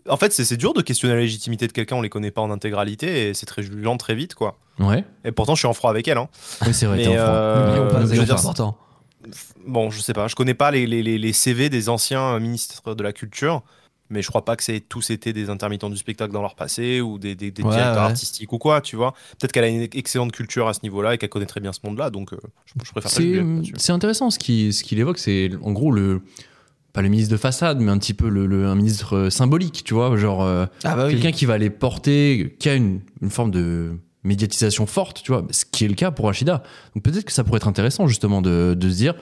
En 0.10 0.18
fait, 0.18 0.32
c'est 0.34 0.46
c'est 0.46 0.58
dur 0.58 0.74
de 0.74 0.82
questionner 0.82 1.14
la 1.14 1.20
légitimité 1.22 1.68
de 1.68 1.72
quelqu'un, 1.74 1.96
on 1.98 2.02
les 2.02 2.10
connaît 2.10 2.32
pas 2.32 2.42
en 2.42 2.52
intégralité 2.52 3.30
et 3.30 3.34
c'est 3.34 3.46
très 3.46 3.64
jugeant 3.64 3.98
très 3.98 4.16
vite 4.16 4.36
quoi. 4.36 4.58
Ouais. 4.80 5.04
Et 5.26 5.32
pourtant, 5.32 5.56
je 5.56 5.60
suis 5.60 5.68
en 5.68 5.74
froid 5.74 5.90
avec 5.90 6.08
elle. 6.08 6.18
hein. 6.18 6.30
Oui, 6.66 6.74
c'est 6.74 6.86
vrai. 6.86 6.98
T'es 6.98 7.08
en 7.08 7.14
froid. 7.14 7.24
euh, 7.26 8.02
je 8.02 8.08
c'est 8.08 8.16
veux 8.16 8.26
dire, 8.26 8.36
important. 8.36 8.78
bon, 9.66 9.90
je 9.90 10.00
sais 10.02 10.14
pas, 10.14 10.28
je 10.28 10.36
connais 10.36 10.54
pas 10.54 10.72
les, 10.72 10.86
les, 10.88 11.04
les- 11.04 11.18
les 11.18 11.34
CV 11.34 11.70
des 11.70 11.90
anciens 11.90 12.40
ministres 12.40 12.94
de 12.96 13.04
la 13.04 13.12
culture, 13.12 13.64
mais 14.10 14.22
je 14.22 14.28
crois 14.30 14.46
pas 14.46 14.56
que 14.56 14.64
ça 14.64 14.72
ait 14.74 14.80
tous 14.80 15.10
été 15.10 15.34
des 15.34 15.50
intermittents 15.50 15.90
du 15.90 15.98
spectacle 15.98 16.32
dans 16.32 16.42
leur 16.42 16.56
passé 16.56 17.02
ou 17.02 17.18
des, 17.18 17.36
des- 17.36 17.52
des 17.52 17.64
Ouais, 17.64 17.72
directeurs 17.72 17.96
ouais. 17.96 18.10
artistiques 18.12 18.54
ou 18.54 18.58
quoi, 18.58 18.80
tu 18.82 18.96
vois. 18.96 19.14
Peut-être 19.40 19.52
qu'elle 19.52 19.66
a 19.66 19.68
une 19.68 19.88
excellente 19.94 20.32
culture 20.32 20.68
à 20.68 20.74
ce 20.74 20.80
niveau-là 20.84 21.16
et 21.16 21.18
qu'elle 21.18 21.30
connaît 21.30 21.46
très 21.48 21.60
bien 21.60 21.74
ce 21.74 21.80
monde-là, 21.84 22.10
donc 22.10 22.32
euh, 22.34 22.38
je, 22.66 22.74
je 22.86 22.92
préfère 22.92 23.12
pas 23.12 23.18
C'est 23.18 23.44
c'est 23.78 23.92
intéressant 23.92 24.30
ce 24.30 24.40
qu'il 24.40 24.74
ce 24.74 24.84
qu'il 24.84 25.00
évoque, 25.00 25.18
c'est 25.18 25.50
en 25.62 25.72
gros 25.74 25.92
le 25.92 26.22
pas 26.98 27.04
le 27.04 27.10
ministre 27.10 27.32
de 27.32 27.38
façade, 27.38 27.80
mais 27.80 27.92
un 27.92 27.98
petit 28.00 28.16
peu 28.16 28.28
le, 28.28 28.48
le- 28.48 28.66
un 28.66 28.74
ministre 28.74 29.16
euh, 29.16 29.30
symbolique, 29.30 29.84
tu 29.86 29.94
vois, 29.94 30.18
genre 30.18 30.44
euh, 30.44 30.66
Ah 30.84 30.96
bah 30.96 31.10
quelqu'un 31.12 31.32
qui 31.32 31.46
va 31.46 31.60
les 31.60 31.70
porter, 31.70 32.56
qui 32.60 32.70
a 32.70 32.74
une, 32.74 33.02
une 33.22 33.30
forme 33.30 33.52
de 33.52 33.92
médiatisation 34.24 34.88
forte, 34.88 35.22
tu 35.24 35.32
vois, 35.32 35.46
ce 35.52 35.64
qui 35.64 35.86
est 35.86 35.88
le 35.88 35.94
cas 35.94 36.10
pour 36.10 36.26
Rachida. 36.26 36.64
Donc 36.96 37.04
peut-être 37.04 37.24
que 37.24 37.32
ça 37.32 37.44
pourrait 37.44 37.58
être 37.58 37.68
intéressant 37.68 38.08
justement 38.08 38.42
de, 38.42 38.74
de 38.76 38.90
se 38.90 38.96
dire, 38.96 39.14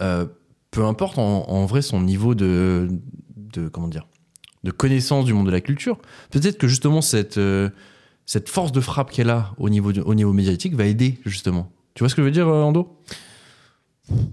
euh, 0.00 0.24
peu 0.70 0.84
importe 0.86 1.18
en, 1.18 1.44
en 1.50 1.66
vrai 1.66 1.82
son 1.82 2.00
niveau 2.00 2.34
de, 2.34 2.88
de 3.36 3.68
comment 3.68 3.88
dire, 3.88 4.06
de 4.64 4.70
connaissance 4.70 5.26
du 5.26 5.34
monde 5.34 5.46
de 5.46 5.52
la 5.52 5.60
culture, 5.60 5.98
peut-être 6.30 6.56
que 6.56 6.66
justement 6.66 7.02
cette 7.02 7.36
euh, 7.36 7.68
cette 8.24 8.48
force 8.48 8.72
de 8.72 8.80
frappe 8.80 9.10
qu'elle 9.10 9.28
a 9.30 9.52
au 9.58 9.68
niveau 9.68 9.92
du- 9.92 10.00
au 10.00 10.14
niveau 10.14 10.32
médiatique 10.32 10.74
va 10.74 10.86
aider 10.86 11.18
justement. 11.26 11.70
Tu 11.94 12.02
vois 12.02 12.08
ce 12.08 12.14
que 12.14 12.22
je 12.22 12.26
veux 12.26 12.32
dire, 12.32 12.48
Ando? 12.48 12.96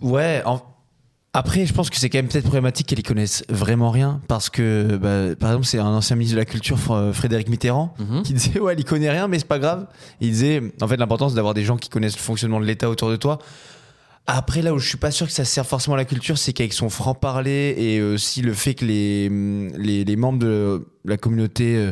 Ouais, 0.01 0.41
en- 0.45 0.61
après, 1.37 1.65
je 1.65 1.73
pense 1.73 1.89
que 1.89 1.97
c'est 1.97 2.09
quand 2.09 2.17
même 2.17 2.27
peut-être 2.27 2.43
problématique 2.45 2.87
qu'elle 2.87 2.99
y 2.99 3.03
connaisse 3.03 3.43
vraiment 3.49 3.91
rien, 3.91 4.21
parce 4.27 4.49
que, 4.49 4.97
bah, 4.97 5.35
par 5.35 5.49
exemple, 5.51 5.65
c'est 5.65 5.79
un 5.79 5.85
ancien 5.93 6.15
ministre 6.15 6.35
de 6.35 6.39
la 6.39 6.45
Culture, 6.45 6.77
Fr- 6.77 7.11
Frédéric 7.13 7.49
Mitterrand, 7.49 7.93
qui 8.23 8.33
disait, 8.33 8.59
ouais, 8.59 8.73
il 8.73 8.79
y 8.79 8.83
connaît 8.85 9.09
rien, 9.11 9.27
mais 9.27 9.37
c'est 9.39 9.47
pas 9.47 9.59
grave. 9.59 9.87
Il 10.21 10.31
disait, 10.31 10.61
en 10.81 10.87
fait, 10.87 10.97
l'important, 10.97 11.29
c'est 11.29 11.35
d'avoir 11.35 11.53
des 11.53 11.63
gens 11.65 11.77
qui 11.77 11.89
connaissent 11.89 12.15
le 12.17 12.21
fonctionnement 12.21 12.59
de 12.59 12.65
l'État 12.65 12.89
autour 12.89 13.09
de 13.09 13.15
toi. 13.17 13.39
Après, 14.27 14.61
là 14.63 14.73
où 14.73 14.79
je 14.79 14.87
suis 14.87 14.97
pas 14.97 15.11
sûr 15.11 15.27
que 15.27 15.33
ça 15.33 15.45
sert 15.45 15.65
forcément 15.67 15.93
à 15.93 15.97
la 15.97 16.05
culture, 16.05 16.37
c'est 16.37 16.51
qu'avec 16.53 16.73
son 16.73 16.89
franc-parler 16.89 17.75
et 17.77 18.01
aussi 18.01 18.41
le 18.41 18.53
fait 18.53 18.73
que 18.73 18.85
les, 18.85 19.29
les, 19.77 20.03
les 20.03 20.15
membres 20.15 20.39
de 20.39 20.87
la 21.03 21.17
communauté, 21.17 21.75
euh, 21.75 21.91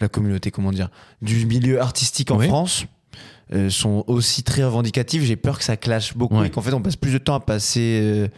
la 0.00 0.08
communauté, 0.08 0.50
comment 0.50 0.72
dire, 0.72 0.88
du 1.22 1.46
milieu 1.46 1.80
artistique 1.80 2.32
en 2.32 2.38
Oui. 2.38 2.48
France, 2.48 2.86
euh, 3.52 3.68
sont 3.70 4.04
aussi 4.06 4.42
très 4.42 4.64
revendicatifs. 4.64 5.22
J'ai 5.22 5.36
peur 5.36 5.58
que 5.58 5.64
ça 5.64 5.76
clash 5.76 6.16
beaucoup 6.16 6.38
Ouais. 6.38 6.46
et 6.46 6.50
qu'en 6.50 6.62
fait 6.62 6.72
on 6.72 6.80
passe 6.80 6.96
plus 6.96 7.12
de 7.12 7.18
temps 7.18 7.34
à 7.34 7.40
passer 7.40 8.00
euh, 8.02 8.28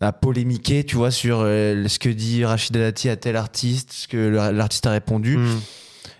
à 0.00 0.12
polémiquer, 0.12 0.84
tu 0.84 0.96
vois, 0.96 1.10
sur 1.10 1.40
euh, 1.40 1.86
ce 1.88 1.98
que 1.98 2.08
dit 2.08 2.44
Rachida 2.44 2.80
Dati 2.80 3.08
à 3.08 3.16
tel 3.16 3.36
artiste, 3.36 3.92
ce 3.92 4.08
que 4.08 4.16
l'artiste 4.16 4.86
a 4.86 4.92
répondu. 4.92 5.36
Hmm. 5.38 5.60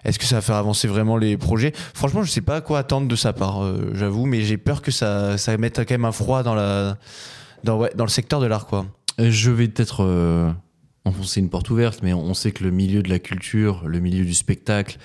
Est-ce 0.04 0.18
que 0.18 0.24
ça 0.26 0.36
va 0.36 0.40
faire 0.42 0.56
avancer 0.56 0.86
vraiment 0.86 1.16
les 1.16 1.36
projets? 1.36 1.72
Franchement, 1.94 2.22
je 2.22 2.30
sais 2.30 2.42
pas 2.42 2.60
quoi 2.60 2.78
attendre 2.80 3.08
de 3.08 3.16
sa 3.16 3.32
part, 3.32 3.62
j'avoue, 3.94 4.26
mais 4.26 4.42
j'ai 4.42 4.58
peur 4.58 4.82
que 4.82 4.90
ça, 4.90 5.38
ça 5.38 5.56
mette 5.56 5.78
quand 5.78 5.90
même 5.92 6.04
un 6.04 6.12
froid 6.12 6.42
dans 6.42 6.54
la, 6.54 6.98
dans, 7.64 7.78
ouais, 7.78 7.90
dans 7.96 8.04
le 8.04 8.10
secteur 8.10 8.38
de 8.40 8.46
l'art, 8.46 8.66
quoi. 8.66 8.84
Je 9.18 9.50
vais 9.50 9.66
peut-être 9.66 10.54
enfoncer 11.06 11.40
une 11.40 11.48
porte 11.48 11.70
ouverte, 11.70 12.00
mais 12.02 12.12
on 12.12 12.34
sait 12.34 12.52
que 12.52 12.64
le 12.64 12.70
milieu 12.70 13.02
de 13.02 13.08
la 13.08 13.18
culture, 13.18 13.82
le 13.86 14.00
milieu 14.00 14.24
du 14.26 14.34
spectacle, 14.34 14.98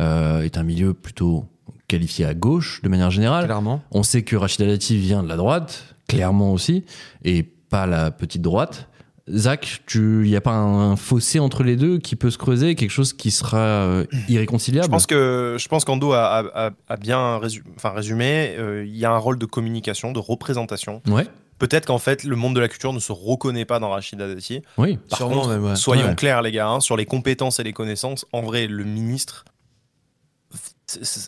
euh, 0.00 0.42
est 0.42 0.58
un 0.58 0.64
milieu 0.64 0.92
plutôt 0.92 1.46
qualifié 1.88 2.24
à 2.24 2.34
gauche 2.34 2.80
de 2.82 2.88
manière 2.88 3.10
générale. 3.10 3.44
Clairement. 3.46 3.82
On 3.90 4.02
sait 4.02 4.22
que 4.22 4.36
Rachida 4.36 4.66
Dati 4.66 4.96
vient 4.98 5.22
de 5.22 5.28
la 5.28 5.36
droite, 5.36 5.94
clairement 6.08 6.52
aussi, 6.52 6.84
et 7.24 7.42
pas 7.42 7.86
la 7.86 8.10
petite 8.10 8.42
droite. 8.42 8.88
Zach, 9.30 9.80
il 9.94 10.00
n'y 10.20 10.36
a 10.36 10.42
pas 10.42 10.52
un, 10.52 10.92
un 10.92 10.96
fossé 10.96 11.38
entre 11.40 11.62
les 11.62 11.76
deux 11.76 11.96
qui 11.98 12.14
peut 12.14 12.30
se 12.30 12.36
creuser, 12.36 12.74
quelque 12.74 12.90
chose 12.90 13.14
qui 13.14 13.30
sera 13.30 13.56
euh, 13.56 14.04
irréconciliable? 14.28 14.84
Je 14.86 14.90
pense 14.90 15.06
que 15.06 15.56
je 15.58 15.66
pense 15.68 15.86
qu'Ando 15.86 16.12
a, 16.12 16.24
a- 16.40 16.66
a- 16.66 16.70
a 16.88 16.96
bien 16.98 17.38
résu- 17.38 17.62
enfin, 17.76 17.90
résumé. 17.90 18.54
euh, 18.58 18.84
Il 18.86 18.94
y 18.94 19.06
a 19.06 19.10
un 19.12 19.16
rôle 19.16 19.38
de 19.38 19.46
communication, 19.46 20.12
de 20.12 20.18
représentation. 20.18 21.00
Ouais, 21.08 21.26
Peut-être 21.58 21.86
qu'en 21.86 21.98
fait, 21.98 22.24
le 22.24 22.36
monde 22.36 22.54
de 22.54 22.60
la 22.60 22.68
culture 22.68 22.92
ne 22.92 22.98
se 22.98 23.12
reconnaît 23.12 23.64
pas 23.64 23.78
dans 23.78 23.88
Rachida 23.90 24.28
Dati. 24.28 24.60
oui. 24.76 24.98
Par 25.08 25.16
Sûrement 25.18 25.36
contre, 25.36 25.48
même, 25.50 25.64
ouais. 25.64 25.76
soyons 25.76 26.08
Ouais. 26.08 26.14
clairs, 26.16 26.42
les 26.42 26.52
gars, 26.52 26.66
hein, 26.68 26.80
sur 26.80 26.96
les 26.96 27.06
compétences 27.06 27.60
et 27.60 27.62
les 27.62 27.72
connaissances. 27.72 28.26
En 28.32 28.42
vrai, 28.42 28.66
le 28.66 28.84
ministre. 28.84 29.44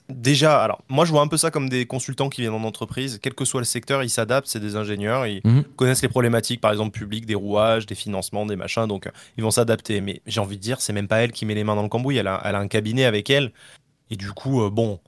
Déjà, 0.09 0.63
alors, 0.63 0.83
moi 0.89 1.05
je 1.05 1.11
vois 1.11 1.23
un 1.23 1.27
peu 1.29 1.37
ça 1.37 1.51
comme 1.51 1.69
des 1.69 1.87
consultants 1.87 2.29
qui 2.29 2.41
viennent 2.43 2.53
en 2.55 2.65
entreprise. 2.65 3.19
Quel 3.23 3.35
que 3.35 3.45
soit 3.45 3.61
le 3.61 3.65
secteur, 3.67 4.03
ils 4.03 4.11
s'adaptent, 4.11 4.47
c'est 4.49 4.61
des 4.61 4.77
ingénieurs, 4.77 5.27
ils 5.27 5.41
Mhm. 5.45 5.65
connaissent 5.77 6.03
les 6.03 6.09
problématiques, 6.09 6.61
par 6.61 6.71
exemple, 6.73 6.91
publiques, 6.99 7.27
des 7.27 7.35
rouages, 7.35 7.87
des 7.87 7.95
financements, 7.95 8.47
des 8.47 8.57
machins, 8.57 8.87
donc 8.87 9.07
euh, 9.07 9.11
ils 9.37 9.45
vont 9.45 9.51
s'adapter. 9.51 10.01
Mais 10.01 10.21
j'ai 10.27 10.41
envie 10.41 10.57
de 10.57 10.63
dire, 10.63 10.81
c'est 10.81 10.93
même 10.93 11.09
pas 11.09 11.19
elle 11.19 11.33
qui 11.33 11.45
met 11.47 11.55
les 11.55 11.65
mains 11.65 11.77
dans 11.77 11.83
le 11.83 11.89
cambouis, 11.89 12.17
elle 12.17 12.27
a, 12.29 12.41
elle 12.45 12.55
a 12.55 12.59
un 12.59 12.69
cabinet 12.69 13.05
avec 13.05 13.31
elle. 13.31 13.53
Et 14.11 14.17
du 14.17 14.31
coup, 14.33 14.63
euh, 14.63 14.71
bon, 14.71 15.01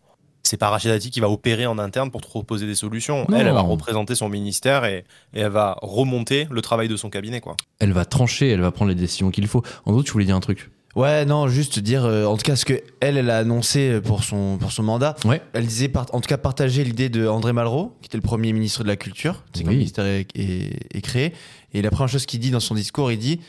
c'est 0.42 0.56
pas 0.56 0.70
Rachida 0.70 0.94
Dati 0.94 1.10
qui 1.10 1.20
va 1.20 1.28
opérer 1.28 1.66
en 1.66 1.78
interne 1.78 2.10
pour 2.10 2.20
proposer 2.22 2.66
des 2.66 2.74
solutions. 2.74 3.26
Non. 3.28 3.36
Elle, 3.36 3.46
elle 3.48 3.52
va 3.54 3.60
représenter 3.60 4.14
son 4.14 4.28
ministère 4.28 4.84
et, 4.86 5.04
et 5.34 5.40
elle 5.40 5.50
va 5.50 5.76
remonter 5.82 6.46
le 6.50 6.62
travail 6.62 6.88
de 6.88 6.96
son 6.96 7.10
cabinet, 7.10 7.40
quoi. 7.40 7.54
Elle 7.80 7.92
va 7.92 8.04
trancher, 8.04 8.48
elle 8.48 8.60
va 8.62 8.70
prendre 8.70 8.88
les 8.88 8.94
décisions 8.94 9.30
qu'il 9.30 9.46
faut. 9.46 9.62
En 9.84 9.92
gros, 9.92 10.02
tu 10.02 10.12
voulais 10.12 10.24
dire 10.24 10.36
un 10.36 10.40
truc 10.40 10.70
Ouais, 10.98 11.24
non, 11.24 11.46
juste 11.48 11.78
dire, 11.78 12.04
euh, 12.04 12.24
en 12.26 12.36
tout 12.36 12.42
cas, 12.42 12.56
ce 12.56 12.64
que 12.64 12.80
elle, 13.00 13.16
elle 13.16 13.30
a 13.30 13.38
annoncé 13.38 14.00
pour 14.00 14.24
son, 14.24 14.58
pour 14.58 14.72
son 14.72 14.82
mandat. 14.82 15.14
Ouais. 15.24 15.40
Elle 15.52 15.66
disait, 15.66 15.88
par- 15.88 16.06
en 16.12 16.20
tout 16.20 16.28
cas, 16.28 16.38
partager 16.38 16.82
l'idée 16.82 17.08
de 17.08 17.26
André 17.28 17.52
Malraux, 17.52 17.96
qui 18.02 18.06
était 18.06 18.18
le 18.18 18.22
premier 18.22 18.52
ministre 18.52 18.82
de 18.82 18.88
la 18.88 18.96
Culture. 18.96 19.44
C'est 19.54 19.62
quand 19.62 19.70
le 19.70 19.76
ministère 19.76 20.04
est, 20.06 20.26
est- 20.34 20.96
est 20.96 21.00
créé. 21.00 21.32
Et 21.72 21.82
la 21.82 21.90
première 21.90 22.08
chose 22.08 22.26
qu'il 22.26 22.40
dit 22.40 22.50
dans 22.50 22.60
son 22.60 22.74
discours, 22.74 23.12
il 23.12 23.18
dit 23.18 23.40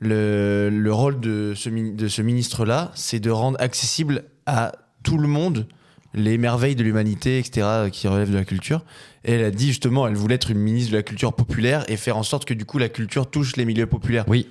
le, 0.00 0.70
le 0.70 0.92
rôle 0.92 1.20
de 1.20 1.52
ce, 1.56 1.68
de 1.68 2.08
ce 2.08 2.22
ministre-là, 2.22 2.92
c'est 2.94 3.20
de 3.20 3.30
rendre 3.30 3.60
accessible 3.60 4.24
à 4.46 4.72
tout 5.02 5.18
le 5.18 5.28
monde 5.28 5.66
les 6.14 6.38
merveilles 6.38 6.74
de 6.76 6.82
l'humanité, 6.82 7.38
etc., 7.38 7.66
qui 7.92 8.08
relèvent 8.08 8.30
de 8.30 8.36
la 8.38 8.44
culture. 8.44 8.82
Et 9.24 9.32
elle 9.32 9.44
a 9.44 9.50
dit 9.50 9.66
justement, 9.68 10.06
elle 10.06 10.14
voulait 10.14 10.36
être 10.36 10.50
une 10.50 10.58
ministre 10.58 10.92
de 10.92 10.96
la 10.96 11.02
culture 11.02 11.34
populaire 11.34 11.84
et 11.90 11.96
faire 11.96 12.16
en 12.16 12.22
sorte 12.22 12.44
que 12.46 12.54
du 12.54 12.64
coup 12.64 12.78
la 12.78 12.88
culture 12.88 13.28
touche 13.28 13.56
les 13.56 13.64
milieux 13.66 13.86
populaires. 13.86 14.24
Oui. 14.26 14.48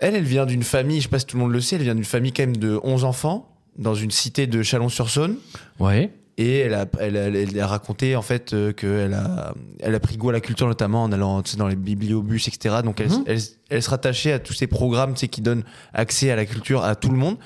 Elle, 0.00 0.14
elle 0.14 0.24
vient 0.24 0.46
d'une 0.46 0.62
famille, 0.62 0.98
je 0.98 1.04
sais 1.04 1.08
pas 1.08 1.18
si 1.18 1.26
tout 1.26 1.36
le 1.36 1.42
monde 1.42 1.52
le 1.52 1.60
sait, 1.60 1.76
elle 1.76 1.82
vient 1.82 1.94
d'une 1.94 2.04
famille 2.04 2.32
quand 2.32 2.42
même 2.42 2.56
de 2.56 2.78
11 2.82 3.04
enfants, 3.04 3.54
dans 3.78 3.94
une 3.94 4.10
cité 4.10 4.46
de 4.46 4.62
Chalon-sur-Saône. 4.62 5.36
Ouais. 5.78 6.12
Et 6.38 6.58
elle 6.58 6.74
a, 6.74 6.84
elle, 7.00 7.16
a- 7.16 7.28
elle 7.28 7.58
a 7.58 7.66
raconté 7.66 8.14
en 8.14 8.20
fait 8.20 8.52
euh, 8.52 8.72
qu'elle 8.74 9.14
a, 9.14 9.54
elle 9.80 9.94
a 9.94 10.00
pris 10.00 10.18
goût 10.18 10.28
à 10.28 10.32
la 10.32 10.40
culture 10.42 10.66
notamment 10.66 11.02
en 11.04 11.10
allant 11.12 11.40
tu 11.42 11.52
sais, 11.52 11.56
dans 11.56 11.66
les 11.66 11.76
bibliobus, 11.76 12.46
etc. 12.46 12.76
Donc 12.84 13.00
elle, 13.00 13.08
Mhm. 13.08 13.24
elle, 13.26 13.38
elle 13.70 13.82
se 13.82 13.88
rattachait 13.88 14.32
à 14.32 14.38
tous 14.38 14.52
ces 14.52 14.66
programmes 14.66 15.14
tu 15.14 15.20
sais, 15.20 15.28
qui 15.28 15.40
donnent 15.40 15.64
accès 15.94 16.30
à 16.30 16.36
la 16.36 16.44
culture 16.44 16.84
à 16.84 16.94
tout 16.94 17.08
le 17.08 17.16
monde. 17.16 17.38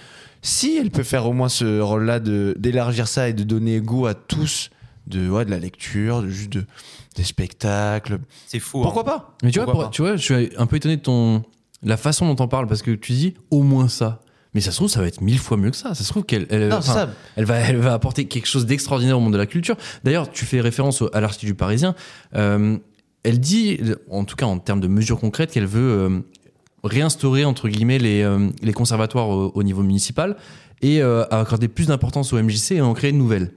Si 0.42 0.76
elle 0.76 0.90
peut 0.90 1.04
faire 1.04 1.26
au 1.26 1.32
moins 1.32 1.48
ce 1.48 1.78
rôle-là 1.80 2.18
de- 2.18 2.56
d'élargir 2.58 3.06
ça 3.06 3.28
et 3.28 3.32
de 3.32 3.44
donner 3.44 3.80
goût 3.80 4.06
à 4.06 4.14
tous 4.14 4.70
de, 5.06 5.28
ouais, 5.30 5.44
de 5.44 5.50
la 5.50 5.60
lecture, 5.60 6.22
de, 6.22 6.28
juste 6.28 6.50
de, 6.52 6.64
des 7.14 7.22
spectacles, 7.24 8.18
C'est 8.48 8.58
fou. 8.58 8.82
pourquoi 8.82 9.04
pas? 9.04 9.36
Mais 9.44 9.52
tu 9.52 9.60
vois, 9.60 9.70
pour- 9.70 9.90
tu 9.90 10.02
vois, 10.02 10.16
je 10.16 10.22
suis 10.22 10.50
un 10.56 10.66
peu 10.66 10.76
étonné 10.76 10.96
de 10.96 11.02
ton 11.02 11.44
la 11.82 11.96
façon 11.96 12.26
dont 12.26 12.34
t'en 12.34 12.48
parles 12.48 12.66
parce 12.66 12.82
que 12.82 12.90
tu 12.92 13.12
dis 13.12 13.34
au 13.50 13.62
moins 13.62 13.88
ça. 13.88 14.20
Mais 14.52 14.60
ça 14.60 14.72
se 14.72 14.76
trouve, 14.76 14.88
ça 14.88 15.00
va 15.00 15.06
être 15.06 15.20
mille 15.20 15.38
fois 15.38 15.56
mieux 15.56 15.70
que 15.70 15.76
ça. 15.76 15.94
Ça 15.94 16.02
se 16.02 16.08
trouve 16.08 16.24
qu'elle, 16.24 16.46
elle, 16.50 16.68
Non, 16.68 16.80
c'est 16.80 16.90
enfin, 16.90 17.00
ça. 17.06 17.10
elle 17.36 17.44
va, 17.44 17.56
elle 17.58 17.76
va 17.76 17.92
apporter 17.94 18.24
quelque 18.26 18.46
chose 18.46 18.66
d'extraordinaire 18.66 19.16
au 19.16 19.20
monde 19.20 19.32
de 19.32 19.38
la 19.38 19.46
culture. 19.46 19.76
D'ailleurs, 20.02 20.28
tu 20.30 20.44
fais 20.44 20.60
référence 20.60 21.02
au- 21.02 21.10
à 21.14 21.20
l'article 21.20 21.46
du 21.46 21.54
Parisien. 21.54 21.94
Euh, 22.34 22.76
elle 23.22 23.38
dit, 23.38 23.78
en 24.10 24.24
tout 24.24 24.34
cas 24.34 24.46
en 24.46 24.58
termes 24.58 24.80
de 24.80 24.88
mesures 24.88 25.20
concrètes, 25.20 25.52
qu'elle 25.52 25.66
veut 25.66 25.80
euh, 25.80 26.20
réinstaurer 26.82 27.44
entre 27.44 27.68
guillemets 27.68 27.98
les, 27.98 28.22
euh, 28.22 28.48
les 28.62 28.72
conservatoires 28.72 29.28
au, 29.28 29.52
au 29.54 29.62
niveau 29.62 29.82
municipal 29.82 30.36
et 30.82 31.02
accorder 31.02 31.68
plus 31.68 31.86
d'importance 31.88 32.32
au 32.32 32.42
MJC 32.42 32.72
et 32.72 32.80
en 32.80 32.94
créer 32.94 33.12
de 33.12 33.18
nouvelles. 33.18 33.52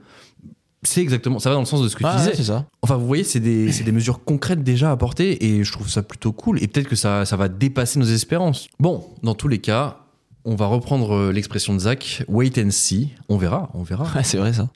C'est 0.86 1.00
exactement, 1.00 1.38
ça 1.38 1.48
va 1.50 1.54
dans 1.54 1.60
le 1.60 1.66
sens 1.66 1.82
de 1.82 1.88
ce 1.88 1.96
que 1.96 2.02
Ah, 2.04 2.12
tu 2.12 2.16
disais. 2.18 2.30
ouais, 2.30 2.36
c'est 2.36 2.44
ça. 2.44 2.66
Enfin, 2.82 2.96
vous 2.96 3.06
voyez, 3.06 3.24
c'est 3.24 3.40
des, 3.40 3.72
c'est 3.72 3.84
des 3.84 3.92
mesures 3.92 4.22
concrètes 4.24 4.62
déjà 4.62 4.90
apportées 4.90 5.44
et 5.44 5.64
je 5.64 5.72
trouve 5.72 5.88
ça 5.88 6.02
plutôt 6.02 6.32
cool. 6.32 6.62
Et 6.62 6.68
peut-être 6.68 6.88
que 6.88 6.96
ça, 6.96 7.24
ça 7.24 7.36
va 7.36 7.48
dépasser 7.48 7.98
nos 7.98 8.04
espérances. 8.06 8.68
Bon, 8.78 9.04
dans 9.22 9.34
tous 9.34 9.48
les 9.48 9.58
cas, 9.58 9.98
on 10.44 10.54
va 10.56 10.66
reprendre 10.66 11.14
euh, 11.14 11.32
l'expression 11.32 11.72
de 11.74 11.78
Zach, 11.78 12.22
wait 12.28 12.52
and 12.62 12.70
see. 12.70 13.10
On 13.28 13.36
verra, 13.38 13.70
on 13.74 13.82
verra. 13.82 14.04
Ouais, 14.14 14.24
c'est 14.24 14.36
vrai 14.38 14.52
ça. 14.52 14.68